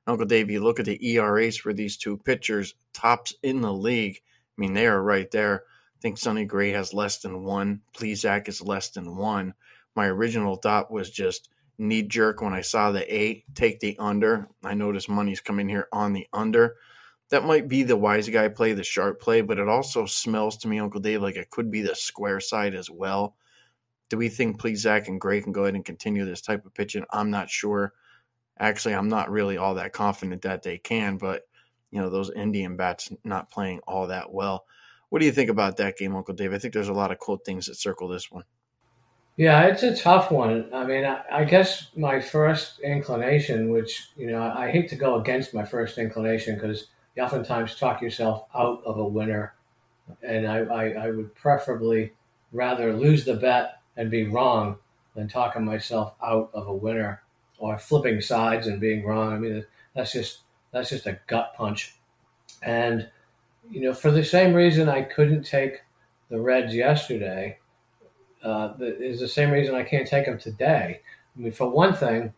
Uncle 0.07 0.25
Dave, 0.25 0.51
you 0.51 0.61
look 0.61 0.79
at 0.79 0.85
the 0.85 1.13
ERAs 1.13 1.57
for 1.57 1.73
these 1.73 1.97
two 1.97 2.17
pitchers, 2.17 2.75
tops 2.93 3.33
in 3.41 3.61
the 3.61 3.71
league. 3.71 4.19
I 4.57 4.61
mean, 4.61 4.73
they 4.73 4.85
are 4.85 5.01
right 5.01 5.29
there. 5.31 5.63
Think 6.05 6.19
Sonny 6.19 6.45
Gray 6.45 6.69
has 6.69 6.93
less 6.93 7.17
than 7.17 7.43
one. 7.43 7.81
Plesac 7.97 8.47
is 8.47 8.61
less 8.61 8.89
than 8.89 9.15
one. 9.15 9.55
My 9.95 10.05
original 10.05 10.55
thought 10.55 10.91
was 10.91 11.09
just 11.09 11.49
knee 11.79 12.03
jerk 12.03 12.41
when 12.43 12.53
I 12.53 12.61
saw 12.61 12.91
the 12.91 13.11
eight, 13.11 13.43
take 13.55 13.79
the 13.79 13.97
under. 13.97 14.47
I 14.63 14.75
noticed 14.75 15.09
money's 15.09 15.41
coming 15.41 15.67
here 15.67 15.87
on 15.91 16.13
the 16.13 16.27
under. 16.31 16.75
That 17.31 17.45
might 17.45 17.67
be 17.67 17.81
the 17.81 17.97
wise 17.97 18.29
guy 18.29 18.49
play, 18.49 18.73
the 18.73 18.83
sharp 18.83 19.19
play, 19.19 19.41
but 19.41 19.57
it 19.57 19.67
also 19.67 20.05
smells 20.05 20.57
to 20.57 20.67
me, 20.67 20.79
Uncle 20.79 21.01
Dave, 21.01 21.23
like 21.23 21.37
it 21.37 21.49
could 21.49 21.71
be 21.71 21.81
the 21.81 21.95
square 21.95 22.39
side 22.39 22.75
as 22.75 22.87
well. 22.87 23.35
Do 24.09 24.17
we 24.17 24.29
think 24.29 24.61
Plesac 24.61 25.07
and 25.07 25.19
Gray 25.19 25.41
can 25.41 25.53
go 25.53 25.63
ahead 25.63 25.73
and 25.73 25.83
continue 25.83 26.23
this 26.23 26.41
type 26.41 26.67
of 26.67 26.75
pitching? 26.75 27.05
I'm 27.09 27.31
not 27.31 27.49
sure. 27.49 27.93
Actually, 28.59 28.93
I'm 28.93 29.09
not 29.09 29.31
really 29.31 29.57
all 29.57 29.73
that 29.73 29.93
confident 29.93 30.43
that 30.43 30.61
they 30.61 30.77
can, 30.77 31.17
but 31.17 31.47
you 31.89 31.99
know, 31.99 32.11
those 32.11 32.29
Indian 32.29 32.75
bats 32.77 33.09
not 33.23 33.49
playing 33.49 33.79
all 33.87 34.05
that 34.05 34.31
well. 34.31 34.67
What 35.15 35.21
do 35.21 35.27
you 35.27 35.31
think 35.31 35.49
about 35.49 35.77
that 35.77 35.97
game, 35.97 36.13
Uncle 36.13 36.33
Dave? 36.33 36.51
I 36.51 36.57
think 36.57 36.73
there's 36.73 36.89
a 36.89 36.93
lot 36.93 37.09
of 37.09 37.19
cool 37.19 37.37
things 37.37 37.67
that 37.67 37.75
circle 37.75 38.09
this 38.09 38.29
one. 38.29 38.43
Yeah, 39.37 39.61
it's 39.61 39.81
a 39.81 39.95
tough 39.95 40.29
one. 40.29 40.69
I 40.73 40.83
mean, 40.83 41.05
I, 41.05 41.21
I, 41.31 41.45
guess 41.45 41.87
my 41.95 42.19
first 42.19 42.81
inclination, 42.81 43.71
which, 43.71 44.09
you 44.17 44.27
know, 44.27 44.41
I, 44.41 44.69
hate 44.69 44.89
to 44.89 44.97
go 44.97 45.21
against 45.21 45.53
my 45.53 45.63
first 45.63 45.97
inclination 45.97 46.55
because 46.55 46.87
you 47.15 47.23
oftentimes 47.23 47.77
talk 47.77 48.01
yourself 48.01 48.43
out 48.53 48.83
of 48.83 48.97
a 48.97 49.07
winner. 49.07 49.53
And 50.21 50.45
I, 50.45 50.57
I, 50.57 50.89
I 51.05 51.11
would 51.11 51.33
preferably 51.33 52.11
rather 52.51 52.91
lose 52.91 53.23
the 53.23 53.35
bet 53.35 53.77
and 53.95 54.11
be 54.11 54.27
wrong 54.27 54.79
than 55.15 55.29
talking 55.29 55.63
myself 55.63 56.15
out 56.21 56.49
of 56.53 56.67
a 56.67 56.75
winner 56.75 57.23
or 57.57 57.77
flipping 57.77 58.19
sides 58.19 58.67
and 58.67 58.81
being 58.81 59.05
wrong. 59.05 59.31
I 59.31 59.37
mean, 59.37 59.65
that's 59.95 60.11
just 60.11 60.39
that's 60.73 60.89
just 60.89 61.05
a 61.05 61.21
gut 61.27 61.53
punch. 61.55 61.95
And 62.61 63.07
you 63.69 63.81
know, 63.81 63.93
for 63.93 64.11
the 64.11 64.23
same 64.23 64.53
reason 64.53 64.89
I 64.89 65.01
couldn't 65.01 65.43
take 65.43 65.81
the 66.29 66.39
Reds 66.39 66.73
yesterday, 66.73 67.59
uh, 68.43 68.73
is 68.79 69.19
the 69.19 69.27
same 69.27 69.51
reason 69.51 69.75
I 69.75 69.83
can't 69.83 70.07
take 70.07 70.25
them 70.25 70.37
today. 70.37 71.01
I 71.35 71.39
mean, 71.39 71.51
for 71.51 71.69
one 71.69 71.93
thing, 71.93 72.33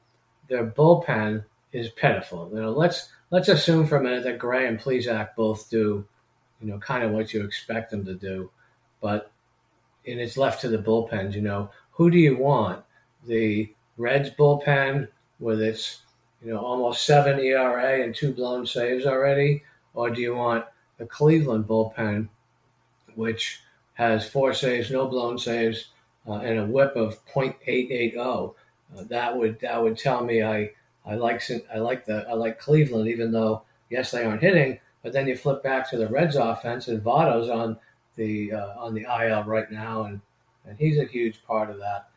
their 0.48 0.66
bullpen 0.66 1.44
is 1.74 1.90
pitiful. 1.90 2.50
You 2.54 2.62
know, 2.62 2.72
let's 2.72 3.10
let's 3.30 3.50
assume 3.50 3.86
for 3.86 3.98
a 3.98 4.04
minute 4.04 4.24
that 4.24 4.40
Gray 4.40 4.68
and 4.68 4.80
Plesac 4.80 5.36
both 5.36 5.70
do, 5.70 6.06
you 6.62 6.68
know, 6.68 6.80
kind 6.80 7.04
of 7.04 7.12
what 7.12 7.34
you 7.34 7.44
expect 7.44 7.92
them 7.92 8.06
to 8.06 8.16
do, 8.16 8.50
but 9.02 9.32
and 10.06 10.22
it's 10.22 10.38
left 10.38 10.62
to 10.62 10.70
the 10.70 10.78
bullpens. 10.78 11.34
You 11.34 11.42
know, 11.42 11.70
who 11.92 12.10
do 12.10 12.18
you 12.18 12.38
want? 12.38 12.84
The 13.26 13.74
Reds 13.98 14.30
bullpen 14.30 15.10
with 15.40 15.62
its 15.62 16.02
you 16.42 16.54
know 16.54 16.60
almost 16.60 17.04
seven 17.04 17.40
ERA 17.40 18.04
and 18.04 18.16
two 18.16 18.34
blown 18.34 18.66
saves 18.66 19.06
already, 19.06 19.64
or 19.94 20.10
do 20.10 20.22
you 20.22 20.36
want 20.36 20.66
the 20.98 21.06
Cleveland 21.06 21.68
bullpen, 21.68 22.30
which 23.16 23.62
has 23.94 24.30
four 24.30 24.54
saves, 24.54 24.92
no 24.92 25.08
blown 25.08 25.38
saves, 25.38 25.88
uh, 26.28 26.36
and 26.36 26.60
a 26.60 26.66
WHIP 26.66 26.96
of 26.96 27.26
.880? 27.26 28.54
Uh, 28.96 29.04
that 29.04 29.36
would 29.36 29.60
that 29.60 29.82
would 29.82 29.98
tell 29.98 30.24
me 30.24 30.44
I 30.44 30.72
I 31.06 31.16
like 31.16 31.42
I 31.74 31.78
like 31.78 32.06
the 32.06 32.28
I 32.30 32.34
like 32.34 32.60
Cleveland, 32.60 33.10
even 33.10 33.32
though 33.32 33.64
yes 33.90 34.12
they 34.12 34.24
aren't 34.24 34.42
hitting. 34.42 34.80
But 35.04 35.14
then 35.14 35.28
you 35.28 35.38
flip 35.38 35.64
back 35.64 35.90
to 35.90 35.98
the 35.98 36.08
Reds 36.08 36.36
offense, 36.36 36.88
and 36.88 37.02
Votto's 37.02 37.50
on 37.50 37.78
the 38.16 38.54
uh, 38.54 38.74
on 38.78 38.94
the 38.94 39.04
IL 39.04 39.44
right 39.44 39.72
now, 39.72 40.04
and 40.04 40.22
and 40.66 40.78
he's 40.78 40.98
a 40.98 41.06
huge 41.06 41.44
part 41.46 41.70
of 41.70 41.78
that 41.80 42.10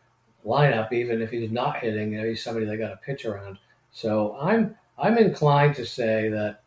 lineup. 0.45 0.93
Even 0.93 1.23
if 1.23 1.31
he's 1.31 1.51
not 1.51 1.79
hitting, 1.79 2.13
you 2.13 2.19
know, 2.19 2.29
he's 2.29 2.43
somebody 2.43 2.67
they 2.67 2.77
got 2.77 2.89
to 2.89 2.97
pitch 2.97 3.25
around. 3.25 3.59
So 3.93 4.37
I'm 4.41 4.77
I'm 4.99 5.19
inclined 5.19 5.77
to 5.77 5.87
say 5.87 6.29
that 6.31 6.63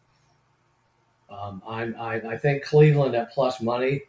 um, 1.34 1.62
I'm, 1.68 1.96
I, 2.00 2.16
I 2.16 2.38
think 2.38 2.64
Cleveland 2.64 3.16
at 3.16 3.32
plus 3.32 3.62
money 3.62 4.04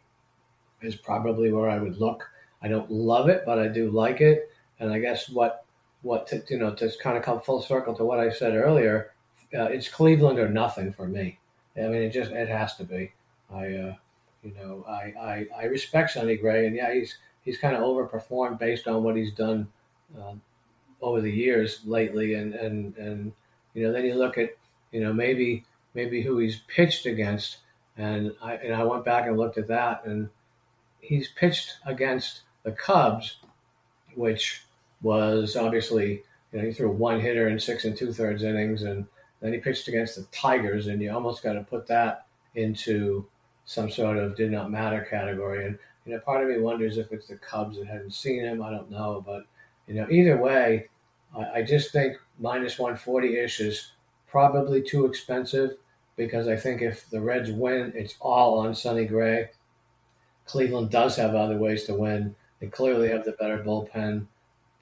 is 0.81 0.95
probably 0.95 1.51
where 1.51 1.69
I 1.69 1.79
would 1.79 1.97
look. 1.97 2.29
I 2.61 2.67
don't 2.67 2.91
love 2.91 3.29
it, 3.29 3.43
but 3.45 3.59
I 3.59 3.67
do 3.67 3.89
like 3.89 4.21
it. 4.21 4.51
And 4.79 4.91
I 4.91 4.99
guess 4.99 5.29
what 5.29 5.63
what 6.01 6.27
to, 6.27 6.43
you 6.49 6.57
know 6.57 6.73
to 6.75 6.91
kind 7.01 7.17
of 7.17 7.23
come 7.23 7.39
full 7.39 7.61
circle 7.61 7.95
to 7.95 8.05
what 8.05 8.19
I 8.19 8.29
said 8.29 8.55
earlier, 8.55 9.13
uh, 9.57 9.63
it's 9.63 9.87
Cleveland 9.87 10.37
or 10.37 10.49
nothing 10.49 10.91
for 10.91 11.07
me. 11.07 11.39
I 11.77 11.81
mean, 11.81 12.03
it 12.03 12.11
just 12.11 12.31
it 12.31 12.49
has 12.49 12.75
to 12.75 12.83
be. 12.83 13.11
I 13.53 13.65
uh, 13.65 13.95
you 14.43 14.53
know 14.59 14.85
I, 14.87 15.13
I 15.19 15.47
I 15.57 15.63
respect 15.65 16.11
Sonny 16.11 16.35
Gray, 16.35 16.67
and 16.67 16.75
yeah, 16.75 16.93
he's 16.93 17.17
he's 17.43 17.57
kind 17.57 17.75
of 17.75 17.81
overperformed 17.81 18.59
based 18.59 18.87
on 18.87 19.03
what 19.03 19.15
he's 19.15 19.33
done 19.33 19.67
uh, 20.19 20.33
over 21.01 21.21
the 21.21 21.31
years 21.31 21.81
lately, 21.85 22.33
and 22.33 22.53
and 22.53 22.95
and 22.97 23.33
you 23.73 23.83
know 23.83 23.93
then 23.93 24.05
you 24.05 24.15
look 24.15 24.37
at 24.37 24.49
you 24.91 25.01
know 25.01 25.13
maybe 25.13 25.63
maybe 25.95 26.21
who 26.21 26.37
he's 26.37 26.61
pitched 26.67 27.05
against, 27.05 27.57
and 27.97 28.33
I 28.41 28.55
and 28.55 28.75
I 28.75 28.83
went 28.83 29.05
back 29.05 29.25
and 29.25 29.37
looked 29.37 29.57
at 29.57 29.67
that, 29.67 30.05
and 30.05 30.29
he's 30.99 31.29
pitched 31.29 31.73
against 31.85 32.41
the 32.63 32.71
Cubs, 32.71 33.37
which 34.13 34.63
was 35.01 35.55
obviously 35.55 36.23
you 36.51 36.59
know 36.59 36.65
he 36.65 36.73
threw 36.73 36.91
one 36.91 37.19
hitter 37.19 37.47
in 37.47 37.59
six 37.59 37.85
and 37.85 37.97
two 37.97 38.13
thirds 38.13 38.43
innings, 38.43 38.83
and 38.83 39.07
then 39.41 39.53
he 39.53 39.59
pitched 39.59 39.87
against 39.87 40.15
the 40.17 40.27
Tigers, 40.31 40.87
and 40.87 41.01
you 41.01 41.11
almost 41.11 41.41
got 41.41 41.53
to 41.53 41.63
put 41.63 41.87
that 41.87 42.27
into 42.55 43.25
some 43.65 43.89
sort 43.89 44.17
of 44.17 44.35
did 44.35 44.51
not 44.51 44.71
matter 44.71 45.07
category. 45.09 45.65
And 45.65 45.79
you 46.05 46.13
know, 46.13 46.19
part 46.19 46.43
of 46.43 46.49
me 46.49 46.59
wonders 46.59 46.97
if 46.97 47.11
it's 47.11 47.27
the 47.27 47.37
Cubs 47.37 47.77
that 47.77 47.87
hadn't 47.87 48.13
seen 48.13 48.41
him. 48.43 48.61
I 48.61 48.69
don't 48.71 48.91
know, 48.91 49.23
but 49.25 49.45
you 49.87 49.95
know, 49.95 50.07
either 50.09 50.37
way, 50.37 50.89
I, 51.35 51.59
I 51.59 51.61
just 51.63 51.91
think 51.91 52.17
minus 52.39 52.77
140 52.77 53.37
ish 53.37 53.59
is 53.59 53.91
probably 54.27 54.81
too 54.81 55.05
expensive 55.05 55.77
because 56.15 56.47
I 56.47 56.55
think 56.55 56.81
if 56.81 57.09
the 57.09 57.21
Reds 57.21 57.51
win, 57.51 57.91
it's 57.95 58.15
all 58.19 58.59
on 58.59 58.73
Sonny 58.75 59.05
Gray. 59.05 59.49
Cleveland 60.45 60.91
does 60.91 61.15
have 61.17 61.35
other 61.35 61.57
ways 61.57 61.83
to 61.85 61.93
win. 61.93 62.35
They 62.59 62.67
clearly 62.67 63.09
have 63.09 63.25
the 63.25 63.33
better 63.33 63.57
bullpen. 63.63 64.27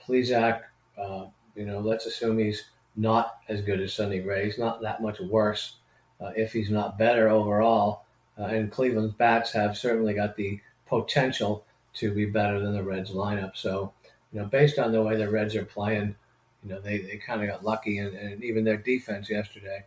Plesac, 0.05 0.61
uh, 0.97 1.25
you 1.55 1.65
know, 1.65 1.79
let's 1.79 2.05
assume 2.05 2.37
he's 2.37 2.65
not 2.95 3.37
as 3.49 3.61
good 3.61 3.79
as 3.79 3.93
Sonny 3.93 4.19
Gray. 4.19 4.45
He's 4.45 4.59
not 4.59 4.81
that 4.81 5.01
much 5.01 5.19
worse 5.19 5.77
uh, 6.21 6.31
if 6.35 6.53
he's 6.53 6.69
not 6.69 6.97
better 6.97 7.29
overall. 7.29 8.03
Uh, 8.37 8.45
and 8.45 8.71
Cleveland's 8.71 9.13
bats 9.13 9.51
have 9.53 9.77
certainly 9.77 10.13
got 10.13 10.35
the 10.35 10.59
potential 10.87 11.65
to 11.95 12.13
be 12.13 12.25
better 12.25 12.59
than 12.59 12.73
the 12.73 12.83
Reds 12.83 13.11
lineup. 13.11 13.55
So, 13.55 13.93
you 14.31 14.39
know, 14.39 14.45
based 14.45 14.77
on 14.77 14.91
the 14.91 15.01
way 15.01 15.15
the 15.15 15.29
Reds 15.29 15.55
are 15.55 15.65
playing, 15.65 16.15
you 16.63 16.69
know, 16.69 16.79
they, 16.79 16.99
they 16.99 17.17
kind 17.17 17.41
of 17.41 17.49
got 17.49 17.63
lucky, 17.63 17.99
and, 17.99 18.15
and 18.15 18.43
even 18.43 18.63
their 18.63 18.77
defense 18.77 19.29
yesterday 19.29 19.85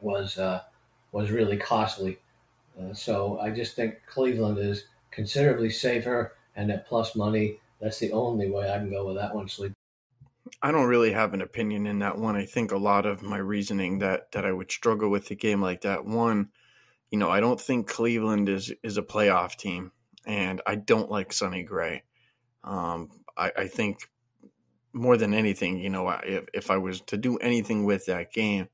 was 0.00 0.38
uh, 0.38 0.62
was 1.12 1.30
really 1.30 1.56
costly. 1.56 2.18
Uh, 2.78 2.92
so 2.92 3.38
I 3.40 3.50
just 3.50 3.74
think 3.74 3.96
Cleveland 4.06 4.58
is 4.58 4.84
considerably 5.10 5.70
safer, 5.70 6.34
and 6.54 6.70
at 6.70 6.86
plus 6.86 7.16
money, 7.16 7.60
that's 7.80 7.98
the 7.98 8.12
only 8.12 8.50
way 8.50 8.70
I 8.70 8.78
can 8.78 8.90
go 8.90 9.06
with 9.06 9.16
that 9.16 9.34
one. 9.34 9.48
Sleep. 9.48 9.72
I 10.62 10.70
don't 10.70 10.86
really 10.86 11.12
have 11.12 11.34
an 11.34 11.42
opinion 11.42 11.86
in 11.86 11.98
that 12.00 12.18
one. 12.18 12.36
I 12.36 12.44
think 12.44 12.72
a 12.72 12.76
lot 12.76 13.06
of 13.06 13.22
my 13.22 13.38
reasoning 13.38 13.98
that 14.00 14.30
that 14.32 14.44
I 14.44 14.52
would 14.52 14.70
struggle 14.70 15.08
with 15.10 15.30
a 15.30 15.34
game 15.34 15.60
like 15.60 15.82
that. 15.82 16.04
One, 16.04 16.50
you 17.10 17.18
know, 17.18 17.30
I 17.30 17.40
don't 17.40 17.60
think 17.60 17.88
Cleveland 17.88 18.48
is 18.48 18.72
is 18.82 18.98
a 18.98 19.02
playoff 19.02 19.56
team, 19.56 19.92
and 20.26 20.60
I 20.66 20.76
don't 20.76 21.10
like 21.10 21.32
Sonny 21.32 21.62
Gray. 21.62 22.02
Um, 22.64 23.10
I, 23.36 23.52
I 23.56 23.66
think 23.68 24.10
more 24.92 25.16
than 25.16 25.34
anything, 25.34 25.78
you 25.78 25.90
know, 25.90 26.08
if, 26.08 26.46
if 26.54 26.70
I 26.70 26.78
was 26.78 27.02
to 27.02 27.16
do 27.16 27.36
anything 27.38 27.84
with 27.84 28.06
that 28.06 28.32
game, 28.32 28.68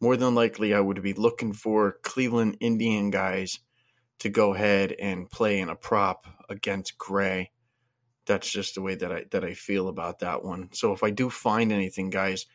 more 0.00 0.16
than 0.16 0.34
likely 0.34 0.74
I 0.74 0.80
would 0.80 1.02
be 1.02 1.12
looking 1.12 1.52
for 1.52 1.98
Cleveland 2.02 2.56
Indian 2.60 3.10
guys 3.10 3.58
to 4.20 4.28
go 4.28 4.54
ahead 4.54 4.92
and 4.98 5.30
play 5.30 5.60
in 5.60 5.68
a 5.68 5.76
prop 5.76 6.26
against 6.48 6.98
Gray. 6.98 7.50
That's 8.26 8.50
just 8.50 8.74
the 8.74 8.82
way 8.82 8.94
that 8.94 9.12
I 9.12 9.24
that 9.30 9.44
I 9.44 9.54
feel 9.54 9.88
about 9.88 10.20
that 10.20 10.44
one. 10.44 10.68
So 10.72 10.92
if 10.92 11.02
I 11.02 11.10
do 11.10 11.30
find 11.30 11.72
anything, 11.72 12.10
guys, 12.10 12.46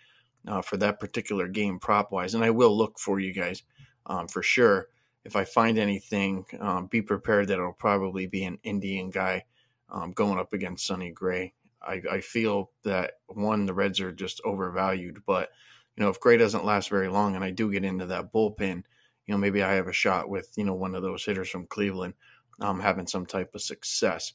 uh, 0.47 0.61
for 0.61 0.77
that 0.77 0.99
particular 0.99 1.47
game 1.47 1.79
prop 1.79 2.11
wise, 2.11 2.35
and 2.35 2.43
I 2.43 2.51
will 2.51 2.77
look 2.77 2.99
for 2.99 3.19
you 3.19 3.33
guys 3.33 3.63
um, 4.05 4.27
for 4.27 4.43
sure. 4.43 4.87
If 5.25 5.35
I 5.35 5.45
find 5.45 5.77
anything, 5.77 6.45
um, 6.59 6.87
be 6.87 7.01
prepared 7.01 7.47
that 7.47 7.53
it'll 7.53 7.73
probably 7.73 8.27
be 8.27 8.43
an 8.43 8.59
Indian 8.63 9.09
guy 9.09 9.45
um, 9.89 10.11
going 10.11 10.37
up 10.37 10.53
against 10.53 10.85
Sonny 10.85 11.11
Gray. 11.11 11.53
I, 11.81 12.01
I 12.11 12.21
feel 12.21 12.71
that 12.83 13.13
one, 13.27 13.65
the 13.65 13.73
Reds 13.73 14.01
are 14.01 14.11
just 14.11 14.41
overvalued, 14.43 15.23
but 15.25 15.49
you 15.95 16.03
know, 16.03 16.09
if 16.09 16.19
Gray 16.19 16.37
doesn't 16.37 16.65
last 16.65 16.89
very 16.89 17.07
long 17.07 17.35
and 17.35 17.43
I 17.43 17.51
do 17.51 17.71
get 17.71 17.83
into 17.83 18.07
that 18.07 18.33
bullpen, 18.33 18.83
you 19.25 19.33
know, 19.33 19.37
maybe 19.37 19.63
I 19.63 19.73
have 19.73 19.87
a 19.87 19.93
shot 19.93 20.29
with, 20.29 20.51
you 20.55 20.65
know, 20.65 20.73
one 20.73 20.95
of 20.95 21.01
those 21.01 21.23
hitters 21.23 21.49
from 21.49 21.67
Cleveland 21.67 22.15
um, 22.59 22.79
having 22.79 23.07
some 23.07 23.25
type 23.25 23.53
of 23.55 23.61
success. 23.61 24.33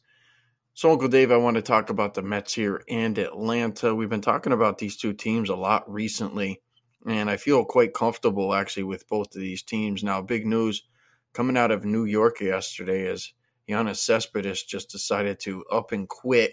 So, 0.75 0.93
Uncle 0.93 1.09
Dave, 1.09 1.33
I 1.33 1.37
want 1.37 1.57
to 1.57 1.63
talk 1.63 1.91
about 1.91 2.15
the 2.15 2.23
Mets 2.23 2.55
here 2.55 2.83
and 2.89 3.19
Atlanta. 3.19 3.95
We've 3.95 4.09
been 4.09 4.21
talking 4.21 4.53
about 4.53 4.79
these 4.79 4.97
two 4.97 5.13
teams 5.13 5.49
a 5.49 5.57
lot 5.57 5.91
recently, 5.93 6.63
and 7.07 7.29
I 7.29 7.37
feel 7.37 7.65
quite 7.65 7.95
comfortable 7.95 8.55
actually 8.55 8.85
with 8.85 9.09
both 9.09 9.35
of 9.35 9.41
these 9.41 9.63
teams. 9.63 10.05
Now, 10.05 10.23
big 10.23 10.47
news 10.47 10.85
coming 11.33 11.57
out 11.57 11.73
of 11.73 11.85
New 11.85 12.05
York 12.05 12.41
yesterday 12.41 13.07
is 13.07 13.33
Yoenis 13.69 13.97
Cespedes 13.97 14.63
just 14.63 14.91
decided 14.91 15.41
to 15.41 15.65
up 15.65 15.91
and 15.91 16.09
quit 16.09 16.53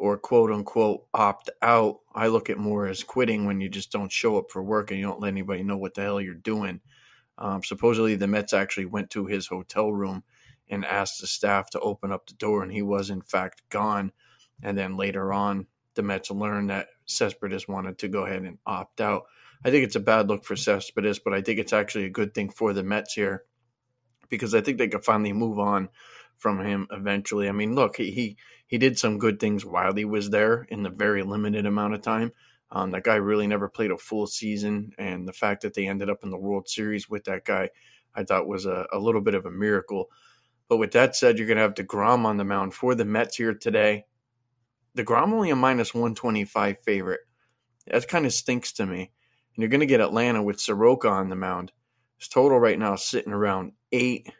or 0.00 0.16
quote 0.16 0.50
unquote 0.50 1.04
opt 1.12 1.50
out. 1.60 1.98
I 2.14 2.28
look 2.28 2.48
at 2.48 2.56
more 2.56 2.86
as 2.86 3.04
quitting 3.04 3.44
when 3.44 3.60
you 3.60 3.68
just 3.68 3.92
don't 3.92 4.10
show 4.10 4.38
up 4.38 4.50
for 4.50 4.62
work 4.62 4.90
and 4.90 4.98
you 4.98 5.06
don't 5.06 5.20
let 5.20 5.28
anybody 5.28 5.62
know 5.62 5.76
what 5.76 5.94
the 5.94 6.00
hell 6.00 6.20
you're 6.22 6.34
doing. 6.34 6.80
Um, 7.36 7.62
supposedly, 7.62 8.14
the 8.16 8.26
Mets 8.26 8.54
actually 8.54 8.86
went 8.86 9.10
to 9.10 9.26
his 9.26 9.46
hotel 9.46 9.92
room 9.92 10.24
and 10.70 10.86
asked 10.86 11.20
the 11.20 11.26
staff 11.26 11.68
to 11.70 11.80
open 11.80 12.12
up 12.12 12.26
the 12.26 12.34
door, 12.34 12.62
and 12.62 12.72
he 12.72 12.80
was 12.80 13.10
in 13.10 13.20
fact 13.20 13.62
gone. 13.68 14.12
And 14.62 14.76
then 14.76 14.96
later 14.96 15.34
on, 15.34 15.66
the 15.94 16.02
Mets 16.02 16.30
learned 16.30 16.70
that 16.70 16.88
Cespedes 17.04 17.68
wanted 17.68 17.98
to 17.98 18.08
go 18.08 18.24
ahead 18.24 18.42
and 18.42 18.58
opt 18.64 19.02
out. 19.02 19.24
I 19.64 19.70
think 19.70 19.84
it's 19.84 19.96
a 19.96 20.00
bad 20.00 20.28
look 20.28 20.44
for 20.44 20.56
Cespedes, 20.56 21.18
but 21.18 21.34
I 21.34 21.42
think 21.42 21.58
it's 21.58 21.74
actually 21.74 22.06
a 22.06 22.10
good 22.10 22.32
thing 22.32 22.48
for 22.48 22.72
the 22.72 22.82
Mets 22.82 23.12
here 23.12 23.44
because 24.30 24.54
I 24.54 24.62
think 24.62 24.78
they 24.78 24.88
could 24.88 25.04
finally 25.04 25.34
move 25.34 25.58
on 25.58 25.90
from 26.40 26.64
him 26.64 26.88
eventually. 26.90 27.48
I 27.48 27.52
mean, 27.52 27.74
look, 27.74 27.96
he 27.96 28.10
he, 28.10 28.36
he 28.66 28.78
did 28.78 28.98
some 28.98 29.18
good 29.18 29.38
things 29.38 29.64
while 29.64 29.94
he 29.94 30.04
was 30.04 30.30
there 30.30 30.66
in 30.70 30.82
the 30.82 30.90
very 30.90 31.22
limited 31.22 31.66
amount 31.66 31.94
of 31.94 32.02
time. 32.02 32.32
Um, 32.72 32.90
that 32.92 33.04
guy 33.04 33.16
really 33.16 33.46
never 33.46 33.68
played 33.68 33.90
a 33.90 33.98
full 33.98 34.26
season, 34.26 34.92
and 34.98 35.26
the 35.26 35.32
fact 35.32 35.62
that 35.62 35.74
they 35.74 35.88
ended 35.88 36.10
up 36.10 36.22
in 36.22 36.30
the 36.30 36.38
World 36.38 36.68
Series 36.68 37.08
with 37.08 37.24
that 37.24 37.44
guy, 37.44 37.70
I 38.14 38.24
thought 38.24 38.46
was 38.46 38.66
a, 38.66 38.86
a 38.92 38.98
little 38.98 39.20
bit 39.20 39.34
of 39.34 39.46
a 39.46 39.50
miracle. 39.50 40.08
But 40.68 40.76
with 40.76 40.92
that 40.92 41.16
said, 41.16 41.36
you're 41.36 41.48
going 41.48 41.56
to 41.56 41.62
have 41.62 41.74
DeGrom 41.74 42.24
on 42.24 42.36
the 42.36 42.44
mound 42.44 42.74
for 42.74 42.94
the 42.94 43.04
Mets 43.04 43.36
here 43.36 43.54
today. 43.54 44.04
DeGrom 44.96 45.32
only 45.32 45.50
a 45.50 45.56
minus 45.56 45.92
125 45.92 46.80
favorite. 46.80 47.20
That 47.88 48.06
kind 48.06 48.24
of 48.24 48.32
stinks 48.32 48.72
to 48.74 48.86
me. 48.86 49.10
And 49.54 49.62
you're 49.62 49.68
going 49.68 49.80
to 49.80 49.86
get 49.86 50.00
Atlanta 50.00 50.42
with 50.42 50.60
Soroka 50.60 51.08
on 51.08 51.28
the 51.28 51.34
mound. 51.34 51.72
His 52.18 52.28
total 52.28 52.60
right 52.60 52.78
now 52.78 52.94
is 52.94 53.02
sitting 53.02 53.32
around 53.32 53.72
eight. 53.90 54.32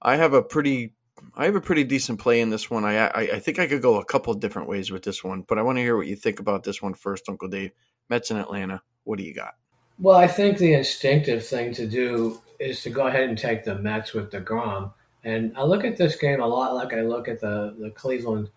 I 0.00 0.16
have 0.16 0.32
a 0.32 0.42
pretty, 0.42 0.94
I 1.34 1.44
have 1.44 1.56
a 1.56 1.60
pretty 1.60 1.84
decent 1.84 2.18
play 2.18 2.40
in 2.40 2.50
this 2.50 2.70
one. 2.70 2.84
I, 2.84 3.06
I, 3.06 3.20
I 3.20 3.38
think 3.38 3.58
I 3.58 3.66
could 3.66 3.82
go 3.82 4.00
a 4.00 4.04
couple 4.04 4.32
different 4.34 4.68
ways 4.68 4.90
with 4.90 5.02
this 5.02 5.22
one, 5.22 5.42
but 5.42 5.58
I 5.58 5.62
want 5.62 5.78
to 5.78 5.82
hear 5.82 5.96
what 5.96 6.06
you 6.06 6.16
think 6.16 6.40
about 6.40 6.64
this 6.64 6.82
one 6.82 6.94
first, 6.94 7.28
Uncle 7.28 7.48
Dave. 7.48 7.72
Mets 8.08 8.30
in 8.30 8.36
Atlanta. 8.36 8.82
What 9.04 9.18
do 9.18 9.24
you 9.24 9.34
got? 9.34 9.54
Well, 9.98 10.16
I 10.16 10.26
think 10.26 10.58
the 10.58 10.74
instinctive 10.74 11.46
thing 11.46 11.72
to 11.74 11.86
do 11.86 12.40
is 12.58 12.82
to 12.82 12.90
go 12.90 13.06
ahead 13.06 13.28
and 13.28 13.38
take 13.38 13.64
the 13.64 13.76
Mets 13.76 14.12
with 14.12 14.30
DeGrom. 14.30 14.92
And 15.24 15.56
I 15.56 15.62
look 15.62 15.84
at 15.84 15.96
this 15.96 16.16
game 16.16 16.40
a 16.40 16.46
lot 16.46 16.74
like 16.74 16.92
I 16.92 17.02
look 17.02 17.28
at 17.28 17.40
the 17.40 17.74
the 17.78 17.90
Cleveland 17.90 18.50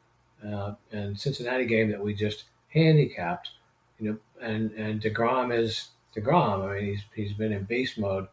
uh, 0.46 0.74
and 0.92 1.18
Cincinnati 1.20 1.66
game 1.66 1.90
that 1.92 2.04
we 2.04 2.14
just 2.14 2.46
handicapped. 2.70 3.52
You 4.00 4.12
know, 4.12 4.18
and 4.42 4.72
and 4.72 5.02
Degrom 5.02 5.58
is 5.58 5.90
Degrom. 6.16 6.70
I 6.70 6.76
mean, 6.76 6.86
he's 6.86 7.04
he's 7.16 7.34
been 7.34 7.54
in 7.54 7.64
beast 7.64 7.98
mode, 7.98 8.28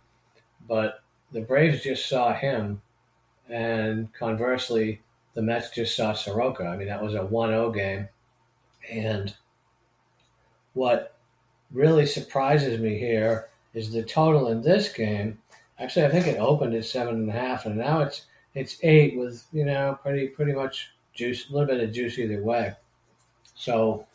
but 0.67 1.03
the 1.31 1.43
Braves 1.43 1.83
just 1.83 2.09
saw 2.09 2.35
him, 2.35 2.81
and 3.53 4.13
conversely, 4.15 5.01
the 5.35 5.43
Mets 5.43 5.71
just 5.71 5.95
saw 5.95 6.15
Soroka. 6.15 6.65
I 6.65 6.77
mean, 6.77 6.89
that 6.89 7.03
was 7.03 7.15
a 7.15 7.19
1-0 7.19 7.75
game, 7.75 8.09
and 8.91 9.35
what 10.75 11.17
really 11.71 12.07
surprises 12.07 12.81
me 12.81 12.99
here 12.99 13.49
is 13.75 13.93
the 13.93 14.03
total 14.03 14.49
in 14.49 14.63
this 14.63 14.93
game. 14.93 15.39
Actually, 15.79 16.07
I 16.07 16.11
think 16.11 16.27
it 16.27 16.39
opened 16.39 16.75
at 16.75 16.85
seven 16.85 17.15
and 17.15 17.29
a 17.29 17.33
half, 17.33 17.67
and 17.67 17.77
now 17.77 18.03
it's 18.03 18.27
it's 18.55 18.79
eight 18.83 19.17
with 19.17 19.45
you 19.53 19.65
know 19.65 19.99
pretty 20.03 20.29
pretty 20.29 20.53
much 20.53 20.91
juice, 21.15 21.49
a 21.49 21.53
little 21.53 21.67
bit 21.67 21.83
of 21.83 21.93
juice 21.93 22.19
either 22.19 22.43
way. 22.43 22.75
So 23.55 24.07